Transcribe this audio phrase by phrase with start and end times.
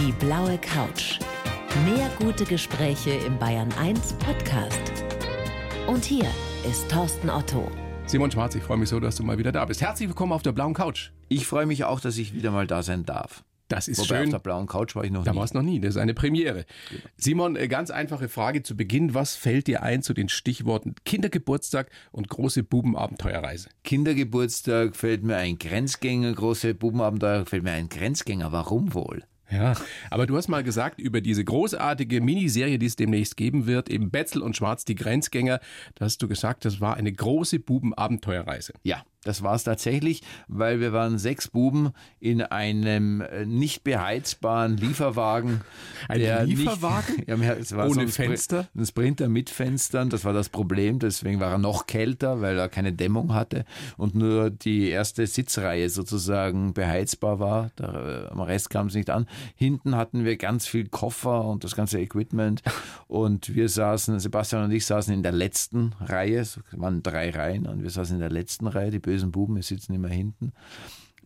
[0.00, 1.18] Die blaue Couch.
[1.84, 4.80] Mehr gute Gespräche im Bayern 1 Podcast.
[5.86, 6.26] Und hier
[6.68, 7.70] ist Thorsten Otto.
[8.06, 9.82] Simon Schwarz, ich freue mich so, dass du mal wieder da bist.
[9.82, 11.10] Herzlich willkommen auf der blauen Couch.
[11.28, 13.44] Ich freue mich auch, dass ich wieder mal da sein darf.
[13.68, 14.24] Das ist Wobei schön.
[14.24, 15.36] auf der blauen Couch war ich noch Da nie.
[15.36, 16.64] war es noch nie, das ist eine Premiere.
[17.16, 19.14] Simon, äh, ganz einfache Frage zu Beginn.
[19.14, 23.68] Was fällt dir ein zu den Stichworten Kindergeburtstag und große Bubenabenteuerreise?
[23.84, 28.50] Kindergeburtstag fällt mir ein Grenzgänger, große Bubenabenteuer fällt mir ein Grenzgänger.
[28.50, 29.22] Warum wohl?
[29.50, 29.74] Ja,
[30.10, 34.10] aber du hast mal gesagt über diese großartige Miniserie, die es demnächst geben wird, eben
[34.10, 35.60] Betzel und Schwarz, die Grenzgänger,
[35.96, 38.74] da hast du gesagt, das war eine große Bubenabenteuerrereise.
[38.82, 44.76] Ja, das war es tatsächlich, weil wir waren sechs Buben in einem äh, nicht beheizbaren
[44.78, 45.60] Lieferwagen.
[46.08, 47.16] Ein Lieferwagen?
[47.16, 48.68] Nicht, ja, mehr- es war Ohne so ein Fenster?
[48.74, 50.98] Ein Sprinter mit Fenstern, das war das Problem.
[50.98, 53.64] Deswegen war er noch kälter, weil er keine Dämmung hatte
[53.98, 57.70] und nur die erste Sitzreihe sozusagen beheizbar war.
[57.76, 59.26] Da, äh, am Rest kam es nicht an.
[59.54, 62.62] Hinten hatten wir ganz viel Koffer und das ganze Equipment
[63.06, 66.38] und wir saßen, Sebastian und ich saßen in der letzten Reihe.
[66.38, 68.90] Es waren drei Reihen und wir saßen in der letzten Reihe.
[68.90, 70.52] Die bösen Buben, wir sitzen immer hinten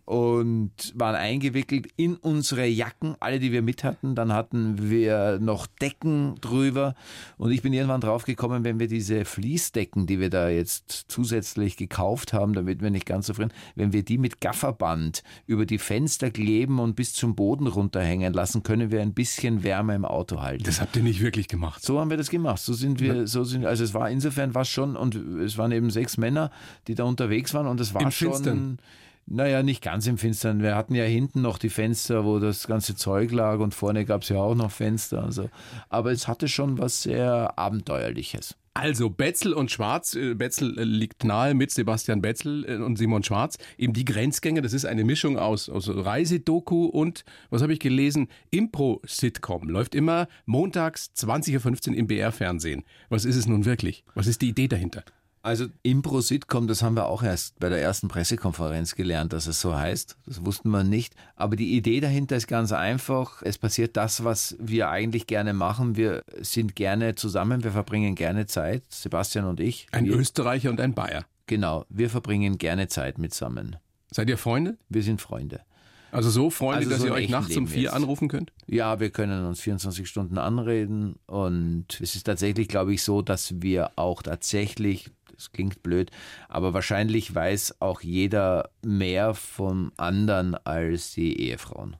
[0.05, 4.15] und waren eingewickelt in unsere Jacken, alle, die wir mit hatten.
[4.15, 6.95] Dann hatten wir noch Decken drüber.
[7.39, 12.35] Und ich bin irgendwann draufgekommen, wenn wir diese Fließdecken, die wir da jetzt zusätzlich gekauft
[12.35, 16.31] haben, damit wir nicht ganz so frieren, wenn wir die mit Gafferband über die Fenster
[16.31, 20.65] kleben und bis zum Boden runterhängen lassen, können wir ein bisschen Wärme im Auto halten.
[20.65, 21.83] Das habt ihr nicht wirklich gemacht.
[21.83, 22.61] So haben wir das gemacht.
[22.61, 25.89] So sind wir, so sind, also es war insofern was schon, und es waren eben
[25.89, 26.51] sechs Männer,
[26.89, 28.33] die da unterwegs waren, und es war Im schon.
[28.33, 28.79] Finstern?
[29.27, 30.63] Naja, nicht ganz im Finstern.
[30.63, 34.23] Wir hatten ja hinten noch die Fenster, wo das ganze Zeug lag, und vorne gab
[34.23, 35.23] es ja auch noch Fenster.
[35.25, 35.49] Also.
[35.89, 38.57] Aber es hatte schon was sehr Abenteuerliches.
[38.77, 43.23] Also Betzel und Schwarz, äh, Betzel äh, liegt nahe mit Sebastian Betzel äh, und Simon
[43.23, 43.57] Schwarz.
[43.79, 48.27] Eben die Grenzgänger, das ist eine Mischung aus, aus Reisedoku und, was habe ich gelesen,
[48.51, 49.69] Impro-Sitcom.
[49.69, 52.83] Läuft immer montags 20.15 Uhr im BR-Fernsehen.
[53.11, 54.03] Was ist es nun wirklich?
[54.15, 55.05] Was ist die Idee dahinter?
[55.45, 59.77] Also Impro-Sitcom, das haben wir auch erst bei der ersten Pressekonferenz gelernt, dass es so
[59.77, 60.17] heißt.
[60.25, 61.15] Das wussten wir nicht.
[61.37, 63.43] Aber die Idee dahinter ist ganz einfach.
[63.43, 65.97] Es passiert das, was wir eigentlich gerne machen.
[65.97, 69.87] Wir sind gerne zusammen, wir verbringen gerne Zeit, Sebastian und ich.
[69.93, 71.27] Ein wir, Österreicher und ein Bayer.
[71.47, 73.77] Genau, wir verbringen gerne Zeit mitsammen.
[74.11, 74.79] Seid ihr Freunde?
[74.89, 75.61] Wir sind Freunde.
[76.15, 77.93] Also so Freunde, Also dass so ihr euch nachts um vier jetzt.
[77.93, 78.53] anrufen könnt?
[78.67, 83.61] Ja, wir können uns 24 Stunden anreden und es ist tatsächlich, glaube ich, so, dass
[83.61, 86.11] wir auch tatsächlich, das klingt blöd,
[86.49, 91.97] aber wahrscheinlich weiß auch jeder mehr vom anderen als die Ehefrauen.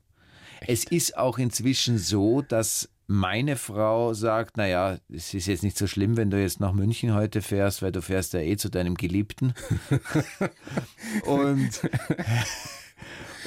[0.67, 5.87] Es ist auch inzwischen so, dass meine Frau sagt, naja, es ist jetzt nicht so
[5.87, 8.95] schlimm, wenn du jetzt nach München heute fährst, weil du fährst ja eh zu deinem
[8.95, 9.53] Geliebten.
[11.27, 11.69] und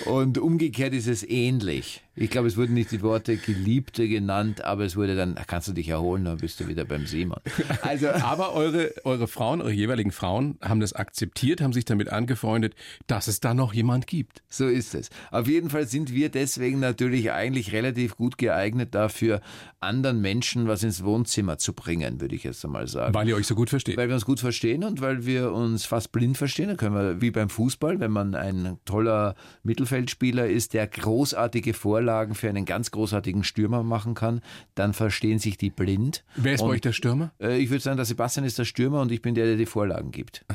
[0.05, 2.03] und umgekehrt ist es ähnlich.
[2.19, 5.73] Ich glaube, es wurden nicht die Worte Geliebte genannt, aber es wurde dann, kannst du
[5.73, 7.39] dich erholen, dann bist du wieder beim Simon.
[7.83, 12.73] Also, Aber eure, eure Frauen, eure jeweiligen Frauen haben das akzeptiert, haben sich damit angefreundet,
[13.05, 14.41] dass es da noch jemand gibt.
[14.49, 15.09] so ist es.
[15.31, 19.41] Auf jeden Fall sind wir deswegen natürlich eigentlich relativ gut geeignet dafür,
[19.79, 23.13] anderen Menschen was ins Wohnzimmer zu bringen, würde ich jetzt einmal sagen.
[23.13, 23.95] Weil ihr euch so gut versteht.
[23.95, 26.69] Weil wir uns gut verstehen und weil wir uns fast blind verstehen.
[26.69, 32.06] Da können wir, wie beim Fußball, wenn man ein toller Mittelfeldspieler ist, der großartige Vorlagen
[32.35, 34.41] für einen ganz großartigen Stürmer machen kann,
[34.75, 36.23] dann verstehen sich die blind.
[36.35, 37.31] Wer ist bei Und, euch der Stürmer?
[37.39, 39.65] Äh, ich würde sagen, der Sebastian ist der Stürmer und ich bin der, der die
[39.65, 40.45] Vorlagen gibt.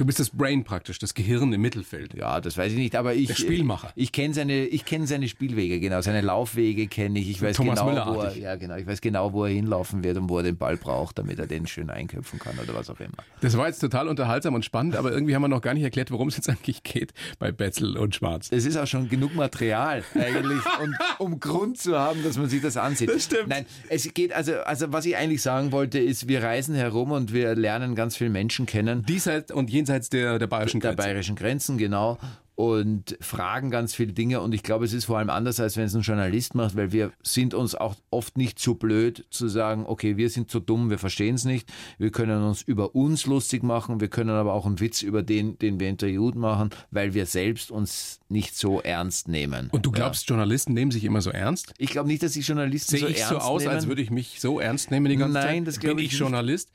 [0.00, 2.14] Du bist das Brain praktisch, das Gehirn im Mittelfeld.
[2.14, 3.26] Ja, das weiß ich nicht, aber ich.
[3.26, 3.92] Der Spielmacher.
[3.96, 6.00] Ich kenne seine, ich kenne seine Spielwege, genau.
[6.00, 7.28] Seine Laufwege kenne ich.
[7.28, 8.76] Ich weiß Thomas genau, wo er, ja, genau.
[8.76, 11.46] Ich weiß genau, wo er hinlaufen wird und wo er den Ball braucht, damit er
[11.46, 13.12] den schön einköpfen kann oder was auch immer.
[13.42, 16.10] Das war jetzt total unterhaltsam und spannend, aber irgendwie haben wir noch gar nicht erklärt,
[16.10, 18.48] worum es jetzt eigentlich geht bei Betzel und Schwarz.
[18.50, 22.62] Es ist auch schon genug Material eigentlich, und, um Grund zu haben, dass man sich
[22.62, 23.10] das ansieht.
[23.10, 23.48] Das stimmt.
[23.48, 27.34] Nein, es geht also, also was ich eigentlich sagen wollte, ist, wir reisen herum und
[27.34, 29.04] wir lernen ganz viele Menschen kennen.
[29.04, 31.02] Diesseits und jenseits der, der bayerischen der Grenze.
[31.02, 32.18] bayerischen Grenzen, genau.
[32.60, 34.42] Und fragen ganz viele Dinge.
[34.42, 36.92] Und ich glaube, es ist vor allem anders, als wenn es ein Journalist macht, weil
[36.92, 40.90] wir sind uns auch oft nicht zu blöd zu sagen, okay, wir sind zu dumm,
[40.90, 41.66] wir verstehen es nicht.
[41.96, 45.58] Wir können uns über uns lustig machen, wir können aber auch einen Witz über den,
[45.58, 49.70] den wir interviewt machen, weil wir selbst uns nicht so ernst nehmen.
[49.72, 51.72] Und du glaubst, Journalisten nehmen sich immer so ernst?
[51.78, 53.74] Ich glaube nicht, dass die Journalisten Sehe so ich ernst so aus, nehmen.
[53.74, 55.46] als würde ich mich so ernst nehmen die ganze Zeit?
[55.46, 56.20] Nein, das glaube Bin ich ich nicht.
[56.20, 56.24] Mm.
[56.24, 56.68] Journalist?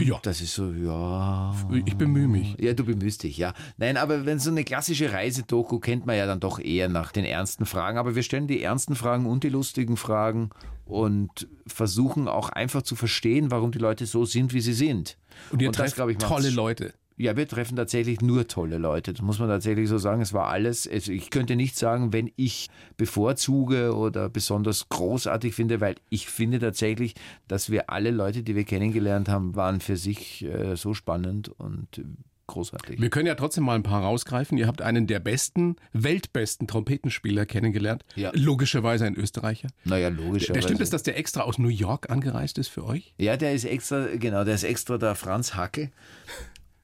[0.00, 1.54] ja, Das ist so, ja.
[1.84, 2.56] ich bemühe mich.
[2.58, 3.54] Ja, du bemühst dich, ja.
[3.76, 7.24] Nein, aber wenn so eine klassische Reisedoku kennt man ja dann doch eher nach den
[7.24, 7.98] ernsten Fragen.
[7.98, 10.50] Aber wir stellen die ernsten Fragen und die lustigen Fragen
[10.86, 15.18] und versuchen auch einfach zu verstehen, warum die Leute so sind, wie sie sind.
[15.50, 16.94] Und ihr das, trefft glaube ich, tolle Leute.
[17.18, 19.14] Ja, wir treffen tatsächlich nur tolle Leute.
[19.14, 20.20] Das muss man tatsächlich so sagen.
[20.20, 25.80] Es war alles, also ich könnte nicht sagen, wenn ich bevorzuge oder besonders großartig finde,
[25.80, 27.14] weil ich finde tatsächlich,
[27.48, 32.04] dass wir alle Leute, die wir kennengelernt haben, waren für sich äh, so spannend und
[32.46, 33.00] großartig.
[33.00, 34.58] Wir können ja trotzdem mal ein paar rausgreifen.
[34.58, 38.04] Ihr habt einen der besten, weltbesten Trompetenspieler kennengelernt.
[38.14, 38.30] Ja.
[38.34, 39.68] Logischerweise ein Österreicher.
[39.84, 40.52] Naja, logischerweise.
[40.52, 43.14] Der stimmt es, dass der extra aus New York angereist ist für euch?
[43.18, 45.90] Ja, der ist extra, genau, der ist extra der Franz Hacke.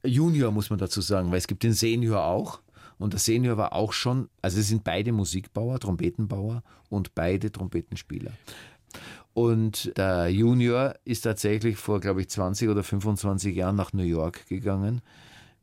[0.05, 2.61] Junior muss man dazu sagen, weil es gibt den Senior auch.
[2.99, 8.32] Und der Senior war auch schon, also es sind beide Musikbauer, Trompetenbauer und beide Trompetenspieler.
[9.35, 14.47] Und der Junior ist tatsächlich vor, glaube ich, 20 oder 25 Jahren nach New York
[14.47, 15.00] gegangen.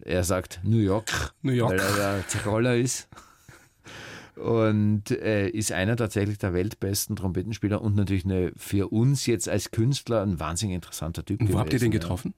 [0.01, 1.71] Er sagt New York, New York.
[1.71, 3.09] weil er der Tiroler ist.
[4.35, 9.71] Und äh, ist einer tatsächlich der weltbesten Trompetenspieler und natürlich eine, für uns jetzt als
[9.71, 11.41] Künstler ein wahnsinnig interessanter Typ.
[11.41, 11.99] Und wo habt ihr den gewesen, ja.
[11.99, 12.33] getroffen?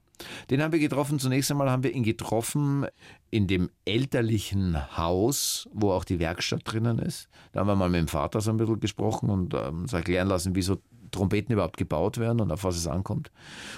[0.50, 1.20] Den haben wir getroffen.
[1.20, 2.88] Zunächst einmal haben wir ihn getroffen
[3.30, 7.30] in dem elterlichen Haus, wo auch die Werkstatt drinnen ist.
[7.52, 10.28] Da haben wir mal mit dem Vater so ein bisschen gesprochen und ähm, uns erklären
[10.28, 10.78] lassen, wieso
[11.12, 13.32] Trompeten überhaupt gebaut werden und auf was es ankommt.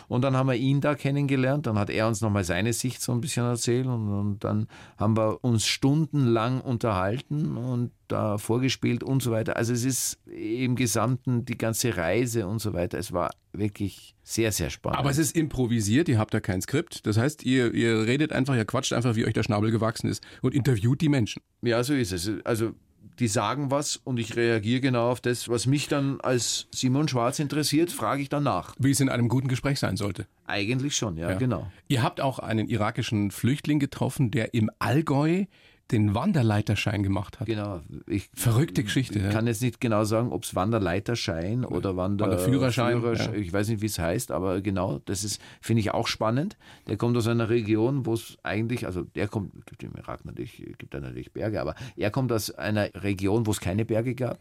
[0.08, 1.68] Und dann haben wir ihn da kennengelernt.
[1.68, 5.18] Dann hat er uns nochmal seine Sicht so ein bisschen erzählt und, und dann haben
[5.18, 9.58] wir uns stundenlang unterhalten und da vorgespielt und so weiter.
[9.58, 12.98] Also es ist im Gesamten die ganze Reise und so weiter.
[12.98, 15.00] Es war wirklich sehr, sehr spannend.
[15.00, 17.06] Aber es ist improvisiert, ihr habt da kein Skript.
[17.06, 20.24] Das heißt, ihr, ihr redet einfach, ihr quatscht einfach, wie euch der Schnabel gewachsen ist
[20.42, 21.42] und interviewt die Menschen.
[21.62, 22.30] Ja, so ist es.
[22.46, 22.74] Also
[23.20, 27.40] die sagen was und ich reagiere genau auf das, was mich dann als Simon Schwarz
[27.40, 28.76] interessiert, frage ich dann nach.
[28.80, 30.26] Wie es in einem guten Gespräch sein sollte.
[30.48, 31.38] Eigentlich schon, ja, Ja.
[31.38, 31.72] genau.
[31.88, 35.46] Ihr habt auch einen irakischen Flüchtling getroffen, der im Allgäu
[35.92, 37.48] den Wanderleiterschein gemacht hat.
[37.48, 37.82] Genau.
[38.08, 39.20] Ich Verrückte Geschichte.
[39.20, 39.32] Ich ja.
[39.32, 43.40] kann jetzt nicht genau sagen, ob es Wanderleiterschein oder Wander Wanderführerschein, Führerschein- ja.
[43.40, 46.58] Ich weiß nicht, wie es heißt, aber genau, das ist, finde ich auch spannend.
[46.88, 50.64] Der kommt aus einer Region, wo es eigentlich, also der kommt, gibt im Irak natürlich,
[50.78, 54.40] gibt da natürlich Berge, aber er kommt aus einer Region, wo es keine Berge gab.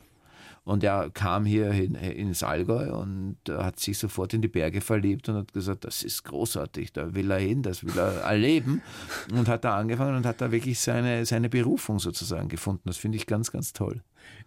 [0.65, 5.29] Und er kam hier hin, ins Allgäu und hat sich sofort in die Berge verliebt
[5.29, 8.81] und hat gesagt, das ist großartig, da will er hin, das will er erleben.
[9.33, 12.83] Und hat da angefangen und hat da wirklich seine, seine Berufung sozusagen gefunden.
[12.85, 14.03] Das finde ich ganz, ganz toll.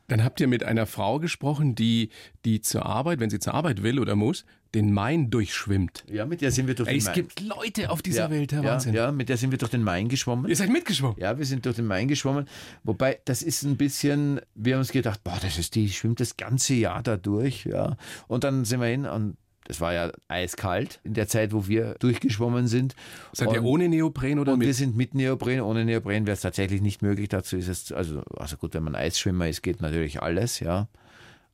[0.08, 2.10] Dann habt ihr mit einer Frau gesprochen, die,
[2.46, 6.04] die zur Arbeit, wenn sie zur Arbeit will oder muss, den Main durchschwimmt.
[6.12, 7.16] Ja, mit der sind wir durch Ey, den es Main.
[7.16, 8.94] gibt Leute auf dieser ja, Welt, der ja, Wahnsinn.
[8.94, 10.48] Ja, mit der sind wir durch den Main geschwommen.
[10.50, 11.18] Ihr seid mitgeschwommen.
[11.20, 12.48] Ja, wir sind durch den Main geschwommen.
[12.84, 16.38] Wobei, das ist ein bisschen, wir haben uns gedacht, boah, das ist, die schwimmt das
[16.38, 17.98] ganze Jahr da durch, ja.
[18.28, 19.38] Und dann sind wir hin und
[19.68, 22.96] es war ja eiskalt in der Zeit, wo wir durchgeschwommen sind.
[23.34, 24.76] Seid ihr ohne Neopren oder und wir mit?
[24.76, 25.62] sind mit Neopren.
[25.62, 27.30] Ohne Neopren wäre es tatsächlich nicht möglich.
[27.30, 30.88] Dazu ist es, also, also gut, wenn man Eisschwimmer ist, geht natürlich alles, ja.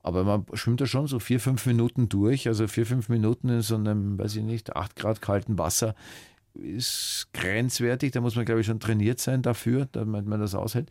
[0.03, 2.47] Aber man schwimmt da schon so vier, fünf Minuten durch.
[2.47, 5.95] Also vier, fünf Minuten in so einem, weiß ich nicht, acht Grad kalten Wasser
[6.53, 8.11] ist grenzwertig.
[8.11, 10.89] Da muss man, glaube ich, schon trainiert sein dafür, damit man das aushält.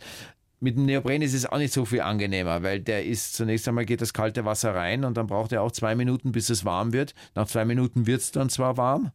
[0.62, 3.86] Mit dem Neopren ist es auch nicht so viel angenehmer, weil der ist zunächst einmal
[3.86, 6.92] geht das kalte Wasser rein und dann braucht er auch zwei Minuten, bis es warm
[6.92, 7.14] wird.
[7.34, 9.10] Nach zwei Minuten wird es dann zwar warm,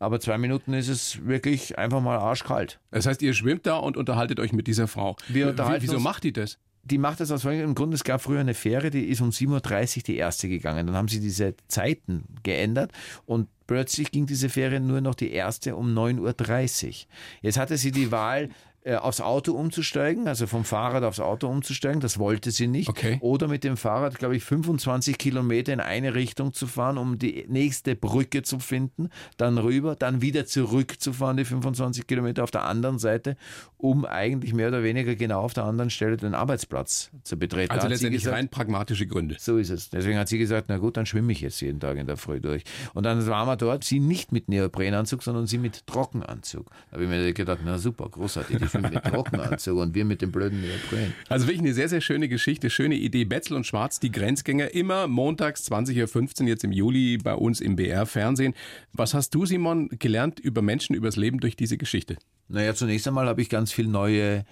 [0.00, 2.78] aber zwei Minuten ist es wirklich einfach mal arschkalt.
[2.90, 5.16] Das heißt, ihr schwimmt da und unterhaltet euch mit dieser Frau.
[5.28, 6.58] Wir unterhalten Wieso uns- macht die das?
[6.84, 7.94] Die macht das aus folgendem Grund.
[7.94, 10.86] Es gab früher eine Fähre, die ist um 7.30 Uhr die erste gegangen.
[10.86, 12.90] Dann haben sie diese Zeiten geändert
[13.24, 16.94] und plötzlich ging diese Fähre nur noch die erste um 9.30 Uhr.
[17.40, 18.48] Jetzt hatte sie die Wahl,
[18.84, 22.00] aufs Auto umzusteigen, also vom Fahrrad aufs Auto umzusteigen.
[22.00, 22.88] Das wollte sie nicht.
[22.88, 23.18] Okay.
[23.20, 27.46] Oder mit dem Fahrrad, glaube ich, 25 Kilometer in eine Richtung zu fahren, um die
[27.48, 32.98] nächste Brücke zu finden, dann rüber, dann wieder zurückzufahren, die 25 Kilometer auf der anderen
[32.98, 33.36] Seite,
[33.76, 37.72] um eigentlich mehr oder weniger genau auf der anderen Stelle den Arbeitsplatz zu betreten.
[37.72, 39.36] Also letztendlich gesagt, rein pragmatische Gründe.
[39.38, 39.90] so ist es.
[39.90, 42.40] Deswegen hat sie gesagt, na gut, dann schwimme ich jetzt jeden Tag in der Früh
[42.40, 42.64] durch.
[42.94, 46.68] Und dann waren wir dort, sie nicht mit Neoprenanzug, sondern sie mit Trockenanzug.
[46.90, 50.32] Da habe ich mir gedacht, na super, großartig, schwimmen mit Trockenanzug und wir mit dem
[50.32, 51.14] blöden Neopren.
[51.28, 53.24] Also wirklich eine sehr, sehr schöne Geschichte, schöne Idee.
[53.24, 57.76] Betzel und Schwarz, die Grenzgänger, immer montags 20.15 Uhr jetzt im Juli bei uns im
[57.76, 58.54] BR-Fernsehen.
[58.92, 62.16] Was hast du, Simon, gelernt über Menschen, übers Leben durch diese Geschichte?
[62.48, 64.44] Naja, zunächst einmal habe ich ganz viel neue,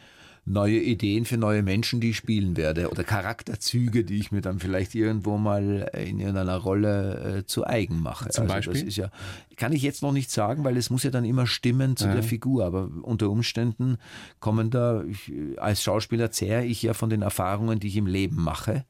[0.45, 2.91] neue Ideen für neue Menschen, die ich spielen werde.
[2.91, 8.01] Oder Charakterzüge, die ich mir dann vielleicht irgendwo mal in irgendeiner Rolle äh, zu eigen
[8.01, 8.31] mache.
[8.31, 8.75] Zum also Beispiel?
[8.75, 9.11] Das ist ja,
[9.57, 12.23] kann ich jetzt noch nicht sagen, weil es muss ja dann immer stimmen zu der
[12.23, 12.65] Figur.
[12.65, 13.99] Aber unter Umständen
[14.41, 18.43] kommen da, ich, als Schauspieler zehre ich ja von den Erfahrungen, die ich im Leben
[18.43, 18.85] mache.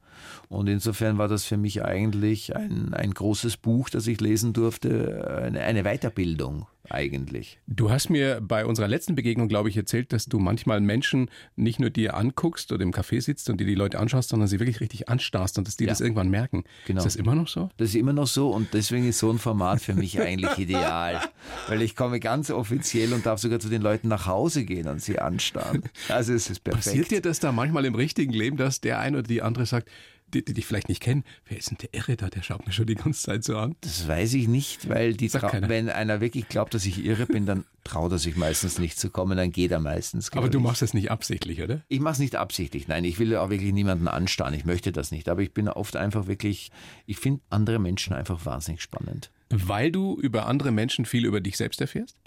[0.49, 5.41] Und insofern war das für mich eigentlich ein, ein großes Buch, das ich lesen durfte,
[5.43, 6.67] eine, eine Weiterbildung.
[6.93, 7.59] Eigentlich.
[7.67, 11.79] Du hast mir bei unserer letzten Begegnung, glaube ich, erzählt, dass du manchmal Menschen nicht
[11.79, 14.79] nur dir anguckst oder im Café sitzt und dir die Leute anschaust, sondern sie wirklich
[14.79, 15.89] richtig anstarrst und dass die Ja.
[15.91, 16.63] das irgendwann merken.
[16.85, 16.99] Genau.
[16.99, 17.69] Ist das immer noch so?
[17.77, 21.21] Das ist immer noch so und deswegen ist so ein Format für mich eigentlich ideal.
[21.67, 25.01] Weil ich komme ganz offiziell und darf sogar zu den Leuten nach Hause gehen und
[25.01, 25.83] sie anstarren.
[26.09, 26.85] Also es ist perfekt.
[26.85, 29.89] Passiert dir das da manchmal im richtigen Leben, dass der eine oder die andere sagt,
[30.33, 32.73] die, die dich vielleicht nicht kennen, wer ist denn der Irre da, der schaut mir
[32.73, 33.75] schon die ganze Zeit so an?
[33.81, 37.65] Das weiß ich nicht, weil die wenn einer wirklich glaubt, dass ich irre bin, dann
[37.83, 40.31] traut er sich meistens nicht zu kommen, dann geht er meistens.
[40.33, 40.63] Aber du ich.
[40.63, 41.81] machst das nicht absichtlich, oder?
[41.87, 45.11] Ich mache es nicht absichtlich, nein, ich will auch wirklich niemanden anstarren, ich möchte das
[45.11, 46.71] nicht, aber ich bin oft einfach wirklich,
[47.05, 49.31] ich finde andere Menschen einfach wahnsinnig spannend.
[49.49, 52.17] Weil du über andere Menschen viel über dich selbst erfährst?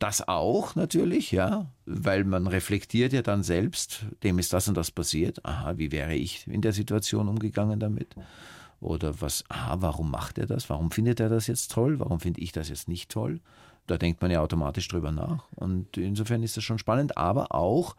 [0.00, 4.90] Das auch natürlich, ja, weil man reflektiert ja dann selbst, dem ist das und das
[4.90, 5.44] passiert.
[5.44, 8.16] Aha, wie wäre ich in der Situation umgegangen damit?
[8.80, 10.70] Oder was, aha, warum macht er das?
[10.70, 12.00] Warum findet er das jetzt toll?
[12.00, 13.40] Warum finde ich das jetzt nicht toll?
[13.86, 15.44] Da denkt man ja automatisch drüber nach.
[15.54, 17.94] Und insofern ist das schon spannend, aber auch,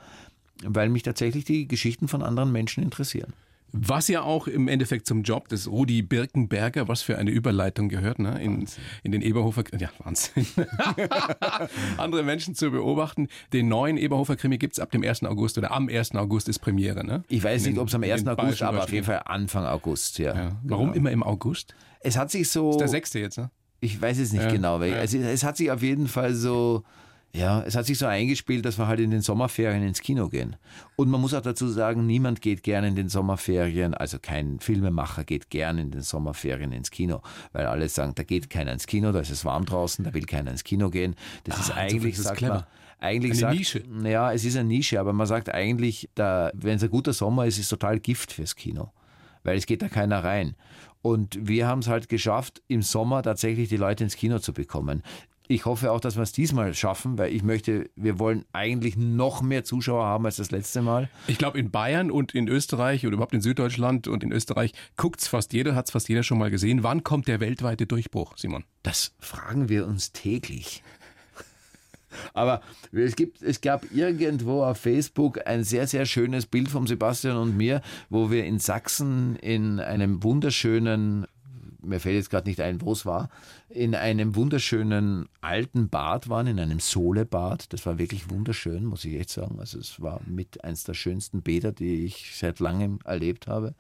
[0.63, 3.33] weil mich tatsächlich die Geschichten von anderen Menschen interessieren.
[3.73, 8.19] Was ja auch im Endeffekt zum Job des Rudi Birkenberger, was für eine Überleitung gehört,
[8.19, 8.41] ne?
[8.43, 8.65] in,
[9.03, 10.45] in den Eberhofer, ja Wahnsinn,
[11.97, 13.27] andere Menschen zu beobachten.
[13.53, 15.23] Den neuen Eberhofer Krimi gibt's ab dem 1.
[15.23, 16.15] August oder am 1.
[16.15, 17.05] August ist Premiere.
[17.05, 17.23] Ne?
[17.29, 18.23] Ich weiß In nicht, den- ob es am in 1.
[18.23, 19.05] den August, aber auf jeden.
[19.05, 20.35] Fall Anfang August, ja.
[20.35, 20.51] Ja.
[20.63, 20.97] Warum Genau.
[20.97, 21.73] immer im August?
[22.01, 22.77] Es hat sich so.
[22.77, 23.49] Der sechste jetzt, ne?
[23.79, 24.97] Ich weiß es nicht Ja, genau, weil ja.
[24.97, 26.83] es, es hat sich auf jeden Fall so,
[27.33, 30.57] ja, es hat sich so eingespielt, dass wir halt in den Sommerferien ins Kino gehen.
[30.95, 35.23] Und man muss auch dazu sagen, niemand geht gerne in den Sommerferien, also kein Filmemacher
[35.23, 37.21] geht gerne in den Sommerferien ins Kino,
[37.53, 40.25] weil alle sagen, da geht keiner ins Kino, da ist es warm draußen, da will
[40.25, 41.15] keiner ins Kino gehen.
[41.45, 42.63] Das ist insofern eigentlich, ist es sagt man,
[42.99, 43.83] eigentlich Eine sagt, Nische.
[44.03, 47.45] Ja, es ist eine Nische, aber man sagt eigentlich, da, wenn es ein guter Sommer
[47.45, 48.91] ist, ist es total Gift fürs Kino
[49.43, 50.55] weil es geht da keiner rein.
[51.01, 55.01] Und wir haben es halt geschafft, im Sommer tatsächlich die Leute ins Kino zu bekommen.
[55.51, 59.41] Ich hoffe auch, dass wir es diesmal schaffen, weil ich möchte, wir wollen eigentlich noch
[59.41, 61.09] mehr Zuschauer haben als das letzte Mal.
[61.27, 65.27] Ich glaube, in Bayern und in Österreich oder überhaupt in Süddeutschland und in Österreich guckt's
[65.27, 66.83] fast jeder, hat's fast jeder schon mal gesehen.
[66.83, 68.63] Wann kommt der weltweite Durchbruch, Simon?
[68.81, 70.83] Das fragen wir uns täglich.
[72.33, 72.61] Aber
[72.93, 77.57] es, gibt, es gab irgendwo auf Facebook ein sehr, sehr schönes Bild von Sebastian und
[77.57, 81.25] mir, wo wir in Sachsen in einem wunderschönen,
[81.81, 83.29] mir fällt jetzt gerade nicht ein, wo es war,
[83.69, 87.71] in einem wunderschönen alten Bad waren, in einem Solebad.
[87.73, 89.59] Das war wirklich wunderschön, muss ich echt sagen.
[89.59, 93.73] Also es war mit eins der schönsten Bäder, die ich seit langem erlebt habe.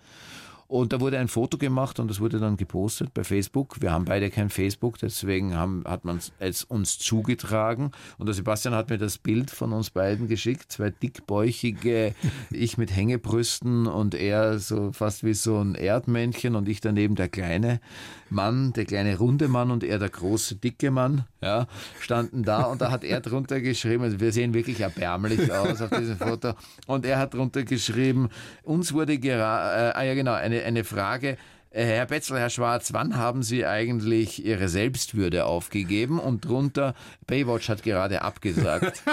[0.71, 3.81] Und da wurde ein Foto gemacht und das wurde dann gepostet bei Facebook.
[3.81, 7.91] Wir haben beide kein Facebook, deswegen haben, hat man es uns zugetragen.
[8.17, 10.71] Und der Sebastian hat mir das Bild von uns beiden geschickt.
[10.71, 12.15] Zwei dickbäuchige,
[12.51, 17.27] ich mit Hängebrüsten und er so fast wie so ein Erdmännchen und ich daneben der
[17.27, 17.81] kleine
[18.29, 21.67] Mann, der kleine runde Mann und er der große dicke Mann, ja,
[21.99, 25.89] standen da und da hat er drunter geschrieben, also wir sehen wirklich erbärmlich aus auf
[25.89, 26.53] diesem Foto
[26.87, 28.29] und er hat drunter geschrieben,
[28.63, 31.37] uns wurde gerade, äh, ah ja genau, eine, eine Frage,
[31.71, 36.19] äh, Herr Betzel, Herr Schwarz, wann haben Sie eigentlich Ihre Selbstwürde aufgegeben?
[36.19, 36.93] Und drunter,
[37.27, 39.03] Baywatch hat gerade abgesagt.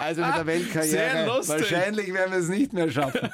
[0.00, 1.48] also mit der Sehr Weltkarriere, lustig.
[1.48, 3.30] wahrscheinlich werden wir es nicht mehr schaffen.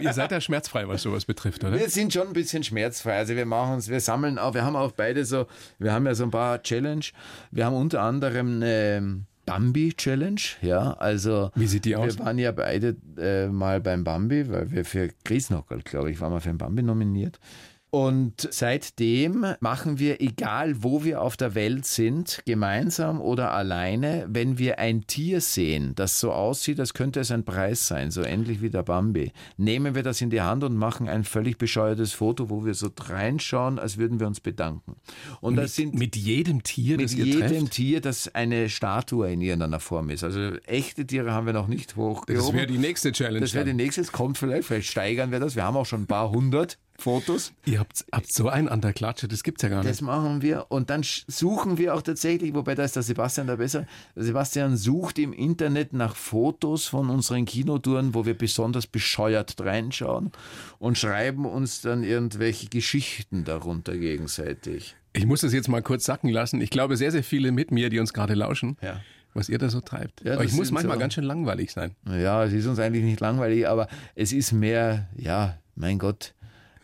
[0.00, 1.78] Ihr seid ja schmerzfrei, was sowas betrifft, oder?
[1.78, 3.16] Wir sind schon ein bisschen schmerzfrei.
[3.16, 5.46] Also wir machen uns, wir sammeln auch, wir haben auch beide so,
[5.78, 7.04] wir haben ja so ein paar Challenge.
[7.50, 11.50] Wir haben unter anderem eine Bambi Challenge, ja, also.
[11.54, 12.18] Wie sieht die aus?
[12.18, 16.32] Wir waren ja beide äh, mal beim Bambi, weil wir für Griesnockerl, glaube ich, waren
[16.32, 17.40] wir für den Bambi nominiert.
[17.90, 24.58] Und seitdem machen wir, egal wo wir auf der Welt sind, gemeinsam oder alleine, wenn
[24.58, 28.60] wir ein Tier sehen, das so aussieht, als könnte es ein Preis sein, so ähnlich
[28.60, 32.50] wie der Bambi, nehmen wir das in die Hand und machen ein völlig bescheuertes Foto,
[32.50, 34.96] wo wir so reinschauen, als würden wir uns bedanken.
[35.40, 37.72] Und das sind Mit jedem Tier, mit das ihr jedem trefft?
[37.72, 40.24] Tier, das eine Statue in irgendeiner Form ist.
[40.24, 42.34] Also echte Tiere haben wir noch nicht hochgehoben.
[42.34, 43.40] Das wäre die nächste Challenge.
[43.40, 45.56] Das wäre die nächste, es kommt vielleicht, vielleicht steigern wir das.
[45.56, 47.52] Wir haben auch schon ein paar hundert Fotos.
[47.64, 49.88] ihr habt, habt so einen an der Klatsche, das gibt's ja gar nicht.
[49.90, 53.56] Das machen wir und dann suchen wir auch tatsächlich, wobei da ist der Sebastian da
[53.56, 53.86] besser.
[54.16, 60.32] Der Sebastian sucht im Internet nach Fotos von unseren Kinotouren, wo wir besonders bescheuert reinschauen
[60.80, 64.96] und schreiben uns dann irgendwelche Geschichten darunter gegenseitig.
[65.12, 66.60] Ich muss das jetzt mal kurz sacken lassen.
[66.60, 69.00] Ich glaube, sehr, sehr viele mit mir, die uns gerade lauschen, Ja.
[69.34, 70.24] was ihr da so treibt.
[70.24, 71.92] Ja, Aber ich muss manchmal so- ganz schön langweilig sein.
[72.06, 76.34] Ja, es ist uns eigentlich nicht langweilig, aber es ist mehr, ja, mein Gott,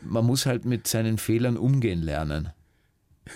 [0.05, 2.51] man muss halt mit seinen Fehlern umgehen lernen.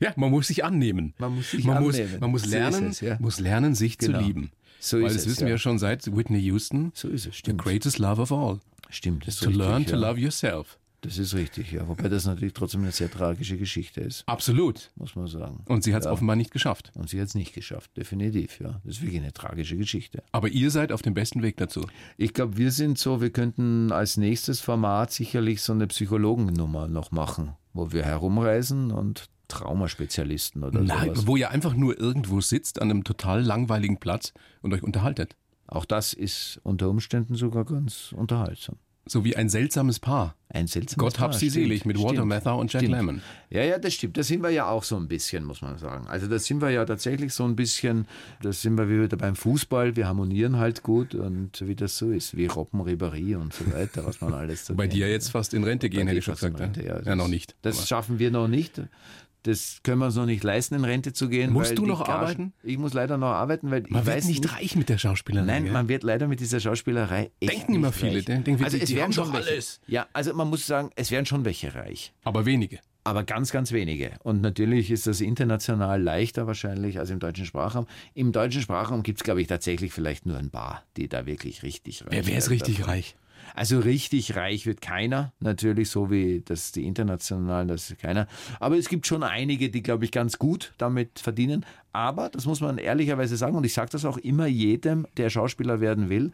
[0.00, 1.12] Ja, man muss sich annehmen.
[1.18, 2.10] Man muss sich man annehmen.
[2.12, 3.16] Muss, man muss So lernen, ist es, ja.
[3.20, 4.18] muss lernen, sich Genau.
[4.18, 4.50] zu lieben.
[4.80, 5.48] So Weil das es, wissen ja.
[5.50, 6.90] wir schon seit Whitney Houston.
[6.94, 7.62] So ist es, The stimmt.
[7.62, 8.60] greatest love of all.
[8.90, 9.90] Stimmt, das ist To richtig, learn ja.
[9.90, 10.78] to love yourself.
[11.04, 11.86] Das ist richtig, ja.
[11.86, 14.90] Wobei das natürlich trotzdem eine sehr tragische Geschichte ist, Absolut.
[14.96, 15.62] muss man sagen.
[15.68, 16.12] Und sie hat es Ja.
[16.12, 16.92] offenbar nicht geschafft.
[16.94, 18.80] Und sie hat es nicht geschafft, definitiv, ja.
[18.84, 20.22] Das ist wirklich eine tragische Geschichte.
[20.32, 21.86] Aber ihr seid auf dem besten Weg dazu.
[22.16, 27.10] Ich glaube, wir sind so, wir könnten als nächstes Format sicherlich so eine Psychologennummer noch
[27.12, 31.26] machen, wo wir herumreisen und Traumaspezialisten oder Nein, sowas.
[31.26, 34.32] wo ihr einfach nur irgendwo sitzt an einem total langweiligen Platz
[34.62, 35.36] und euch unterhaltet.
[35.66, 38.76] Auch das ist unter Umständen sogar ganz unterhaltsam.
[39.06, 40.34] So wie ein seltsames Paar.
[40.48, 42.96] Ein seltsames Gott hab Paar, sie stimmt, selig mit Walter stimmt, Matthau und Jack stimmt.
[42.96, 43.20] Lemmon.
[43.50, 44.16] Ja, ja, das stimmt.
[44.16, 46.06] Da sind wir ja auch so ein bisschen, muss man sagen.
[46.06, 48.06] Also da sind wir ja tatsächlich so ein bisschen,
[48.40, 52.10] da sind wir wie wieder beim Fußball, wir harmonieren halt gut und wie das so
[52.12, 55.52] ist, wie Robben, Ribéry und so weiter, was man alles so Bei dir jetzt fast
[55.52, 56.58] in Rente gehen, hätte ich schon gesagt.
[56.58, 57.56] Rente, ja, ja, noch nicht.
[57.62, 58.80] Das Aber- schaffen wir noch nicht.
[59.44, 61.52] Das können wir uns noch nicht leisten, in Rente zu gehen.
[61.52, 62.52] Musst du noch Gagen- arbeiten?
[62.62, 65.44] Ich muss leider noch arbeiten, weil man ich wird weiß nicht, reich mit der Schauspielerei.
[65.46, 65.72] Nein, gell?
[65.72, 68.24] man wird leider mit dieser Schauspielerei echt Denken immer nicht viele, reich.
[68.24, 69.50] denken wir, also die- es die werden haben schon welche.
[69.50, 69.80] alles.
[69.86, 72.12] Ja, also man muss sagen, es werden schon welche reich.
[72.24, 72.80] Aber wenige.
[73.06, 74.12] Aber ganz, ganz wenige.
[74.22, 77.86] Und natürlich ist das international leichter wahrscheinlich als im deutschen Sprachraum.
[78.14, 81.62] Im deutschen Sprachraum gibt es, glaube ich, tatsächlich vielleicht nur ein paar, die da wirklich
[81.62, 82.90] richtig reich Wer, wer ist richtig davon.
[82.94, 83.14] reich?
[83.54, 88.26] Also richtig reich wird keiner, natürlich so wie das die internationalen, das ist keiner.
[88.58, 91.64] Aber es gibt schon einige, die, glaube ich, ganz gut damit verdienen.
[91.92, 95.80] Aber, das muss man ehrlicherweise sagen, und ich sage das auch immer jedem, der Schauspieler
[95.80, 96.32] werden will,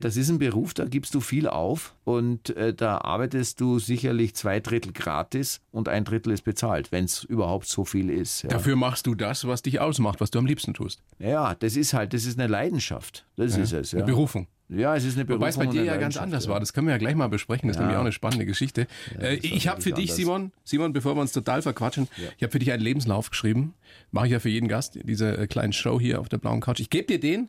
[0.00, 4.34] das ist ein Beruf, da gibst du viel auf und äh, da arbeitest du sicherlich
[4.34, 8.42] zwei Drittel gratis und ein Drittel ist bezahlt, wenn es überhaupt so viel ist.
[8.42, 8.48] Ja.
[8.48, 11.02] Dafür machst du das, was dich ausmacht, was du am liebsten tust.
[11.18, 13.26] ja, das ist halt, das ist eine Leidenschaft.
[13.36, 13.92] Das ist es.
[13.92, 13.98] Ja.
[13.98, 14.46] Eine Berufung.
[14.70, 15.40] Ja, es ist eine Berufung.
[15.42, 16.50] Wobei es bei dir ja ganz anders ja.
[16.52, 16.60] war.
[16.60, 17.68] Das können wir ja gleich mal besprechen.
[17.68, 17.86] Das ist Ja.
[17.86, 18.82] nämlich auch eine spannende Geschichte.
[19.18, 20.16] äh, das war ich habe für dich, anders.
[20.16, 23.74] Simon, Simon, bevor wir uns total verquatschen, ich habe für dich einen Lebenslauf geschrieben.
[24.10, 26.80] Mache ich ja für jeden Gast, diese äh, kleinen Show hier auf der blauen Couch.
[26.80, 27.48] Ich gebe dir den.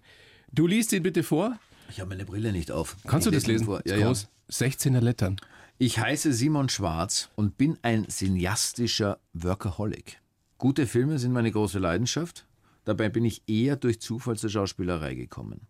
[0.52, 1.58] Du liest ihn bitte vor.
[1.90, 2.96] Ich habe meine Brille nicht auf.
[3.08, 3.66] Kannst Ich du das lesen?
[3.66, 3.80] Vor.
[3.86, 4.08] Ist Ja, ja.
[4.08, 4.28] groß.
[4.50, 5.38] 16er Lettern.
[5.78, 10.20] Ich heiße Simon Schwarz und bin ein cineastischer Workaholic.
[10.58, 12.46] Gute Filme sind meine große Leidenschaft.
[12.86, 15.62] Dabei bin ich eher durch Zufall zur Schauspielerei gekommen.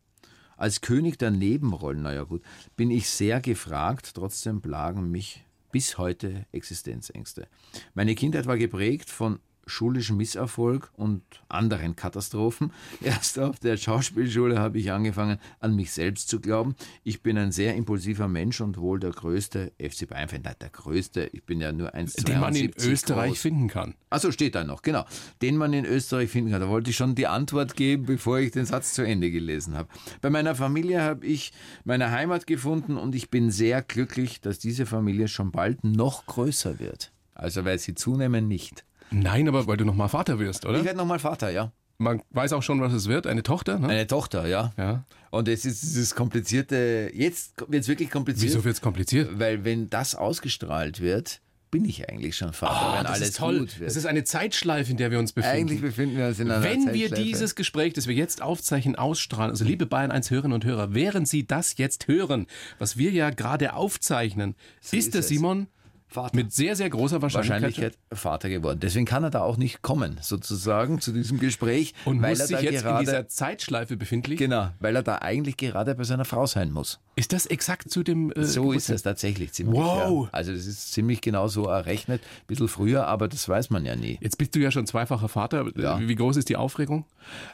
[0.62, 2.44] Als König der Nebenrollen, naja gut,
[2.76, 7.48] bin ich sehr gefragt, trotzdem plagen mich bis heute Existenzängste.
[7.96, 9.40] Meine Kindheit war geprägt von
[9.72, 12.72] schulischem Misserfolg und anderen Katastrophen.
[13.02, 16.76] Erst auf der Schauspielschule habe ich angefangen, an mich selbst zu glauben.
[17.04, 20.42] Ich bin ein sehr impulsiver Mensch und wohl der größte FC Bayern-Fan.
[20.44, 21.30] Nein, der größte.
[21.34, 23.42] Ich bin ja nur 1,72 Den man in Österreich groß.
[23.42, 23.96] finden kann.
[24.10, 25.06] Achso, steht da noch, genau.
[25.42, 26.62] Den man in Österreich finden kann.
[26.62, 29.90] Da wollte ich schon die Antwort geben, bevor ich den Satz zu Ende gelesen habe.
[30.22, 31.54] Bei meiner Familie habe ich
[31.86, 36.80] meine Heimat gefunden und ich bin sehr glücklich, dass diese Familie schon bald noch größer
[36.80, 37.12] wird.
[37.34, 38.84] Also weil sie zunehmen nicht.
[39.12, 40.84] Nein, aber weil du noch mal Vater wirst, Ich oder?
[40.84, 41.72] werde nochmal Vater, ja.
[41.98, 43.28] Man weiß auch schon, was es wird.
[43.28, 43.88] Eine Tochter, ne?
[43.90, 44.74] Eine Tochter, ja.
[44.78, 45.04] Ja.
[45.30, 48.50] Und es ist dieses komplizierte, jetzt wird es wirklich kompliziert.
[48.52, 49.38] Wieso wird es kompliziert?
[49.40, 53.60] Weil wenn das ausgestrahlt wird, bin ich eigentlich schon Vater, wenn das alles ist toll.
[53.60, 53.90] gut wird.
[53.90, 55.58] Das ist eine Zeitschleife, in der wir uns befinden.
[55.58, 57.24] eigentlich befinden wir uns in einer Wenn wir Zeitschleife.
[57.24, 61.28] dieses Gespräch, das wir jetzt aufzeichnen, ausstrahlen, also liebe Bayern 1 Hörerinnen und Hörer, während
[61.30, 62.48] Sie das jetzt hören,
[62.80, 65.28] was wir ja gerade aufzeichnen, ist, ist der es.
[65.30, 65.68] Simon
[66.12, 66.36] Vater.
[66.36, 68.80] mit sehr, sehr großer Wahrscheinlichkeit, Wahrscheinlichkeit Vater geworden.
[68.82, 71.94] Deswegen kann er da auch nicht kommen, sozusagen, zu diesem Gespräch.
[72.06, 74.38] und weil muss er sich da jetzt in gerade, dieser Zeitschleife befindlich.
[74.38, 77.00] Genau, weil er da eigentlich gerade bei seiner Frau sein muss.
[77.16, 79.80] Ist das exakt zu dem äh, So ist es tatsächlich ziemlich.
[79.80, 80.26] Wow.
[80.26, 80.30] Ja.
[80.34, 82.22] Also das ist ziemlich genau so errechnet.
[82.22, 84.18] Ein bisschen früher, aber das weiß man ja nie.
[84.22, 85.66] Jetzt bist du ja schon zweifacher Vater.
[85.78, 86.00] Ja.
[86.00, 87.06] Wie groß ist die Aufregung?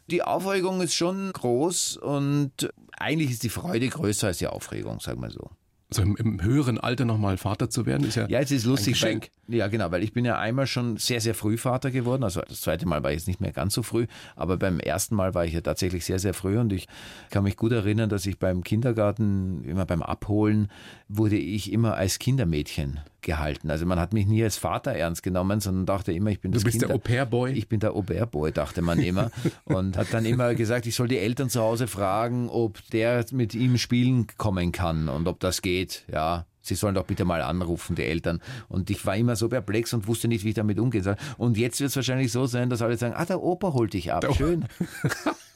[0.10, 5.22] Die Aufregung ist schon groß und eigentlich ist die Freude größer als die Aufregung, sagen
[5.22, 5.52] wir so.
[5.90, 9.02] So im, im höheren Alter nochmal Vater zu werden, ist ja, Ja, es ist lustig.
[9.06, 9.22] Ein.
[9.48, 12.24] Weil, ja, genau, weil ich bin ja einmal schon sehr, sehr früh Vater geworden.
[12.24, 15.16] Also das zweite Mal war ich jetzt nicht mehr ganz so früh, aber beim ersten
[15.16, 16.88] Mal war ich ja tatsächlich sehr, sehr früh und ich
[17.30, 20.70] kann mich gut erinnern, dass ich beim Kindergarten, immer beim Abholen,
[21.08, 23.70] wurde ich immer als Kindermädchen gehalten.
[23.72, 26.58] Also man hat mich nie als Vater ernst genommen, sondern dachte immer, ich bin Du
[26.58, 27.54] das bist der Kinder Au-pair-Boy?
[27.54, 29.32] Ich bin der Au-pair-Boy, dachte man immer.
[29.66, 33.54] und hat dann immer gesagt, ich soll die Eltern zu Hause fragen, ob der mit
[33.54, 36.04] ihm spielen kommen kann und ob das geht.
[36.12, 38.42] Ja, Sie sollen doch bitte mal anrufen, die Eltern.
[38.68, 41.16] Und ich war immer so perplex und wusste nicht, wie ich damit umgehen soll.
[41.38, 44.12] Und jetzt wird es wahrscheinlich so sein, dass alle sagen, ah, der Opa holt dich
[44.12, 44.28] ab.
[44.36, 44.66] Schön.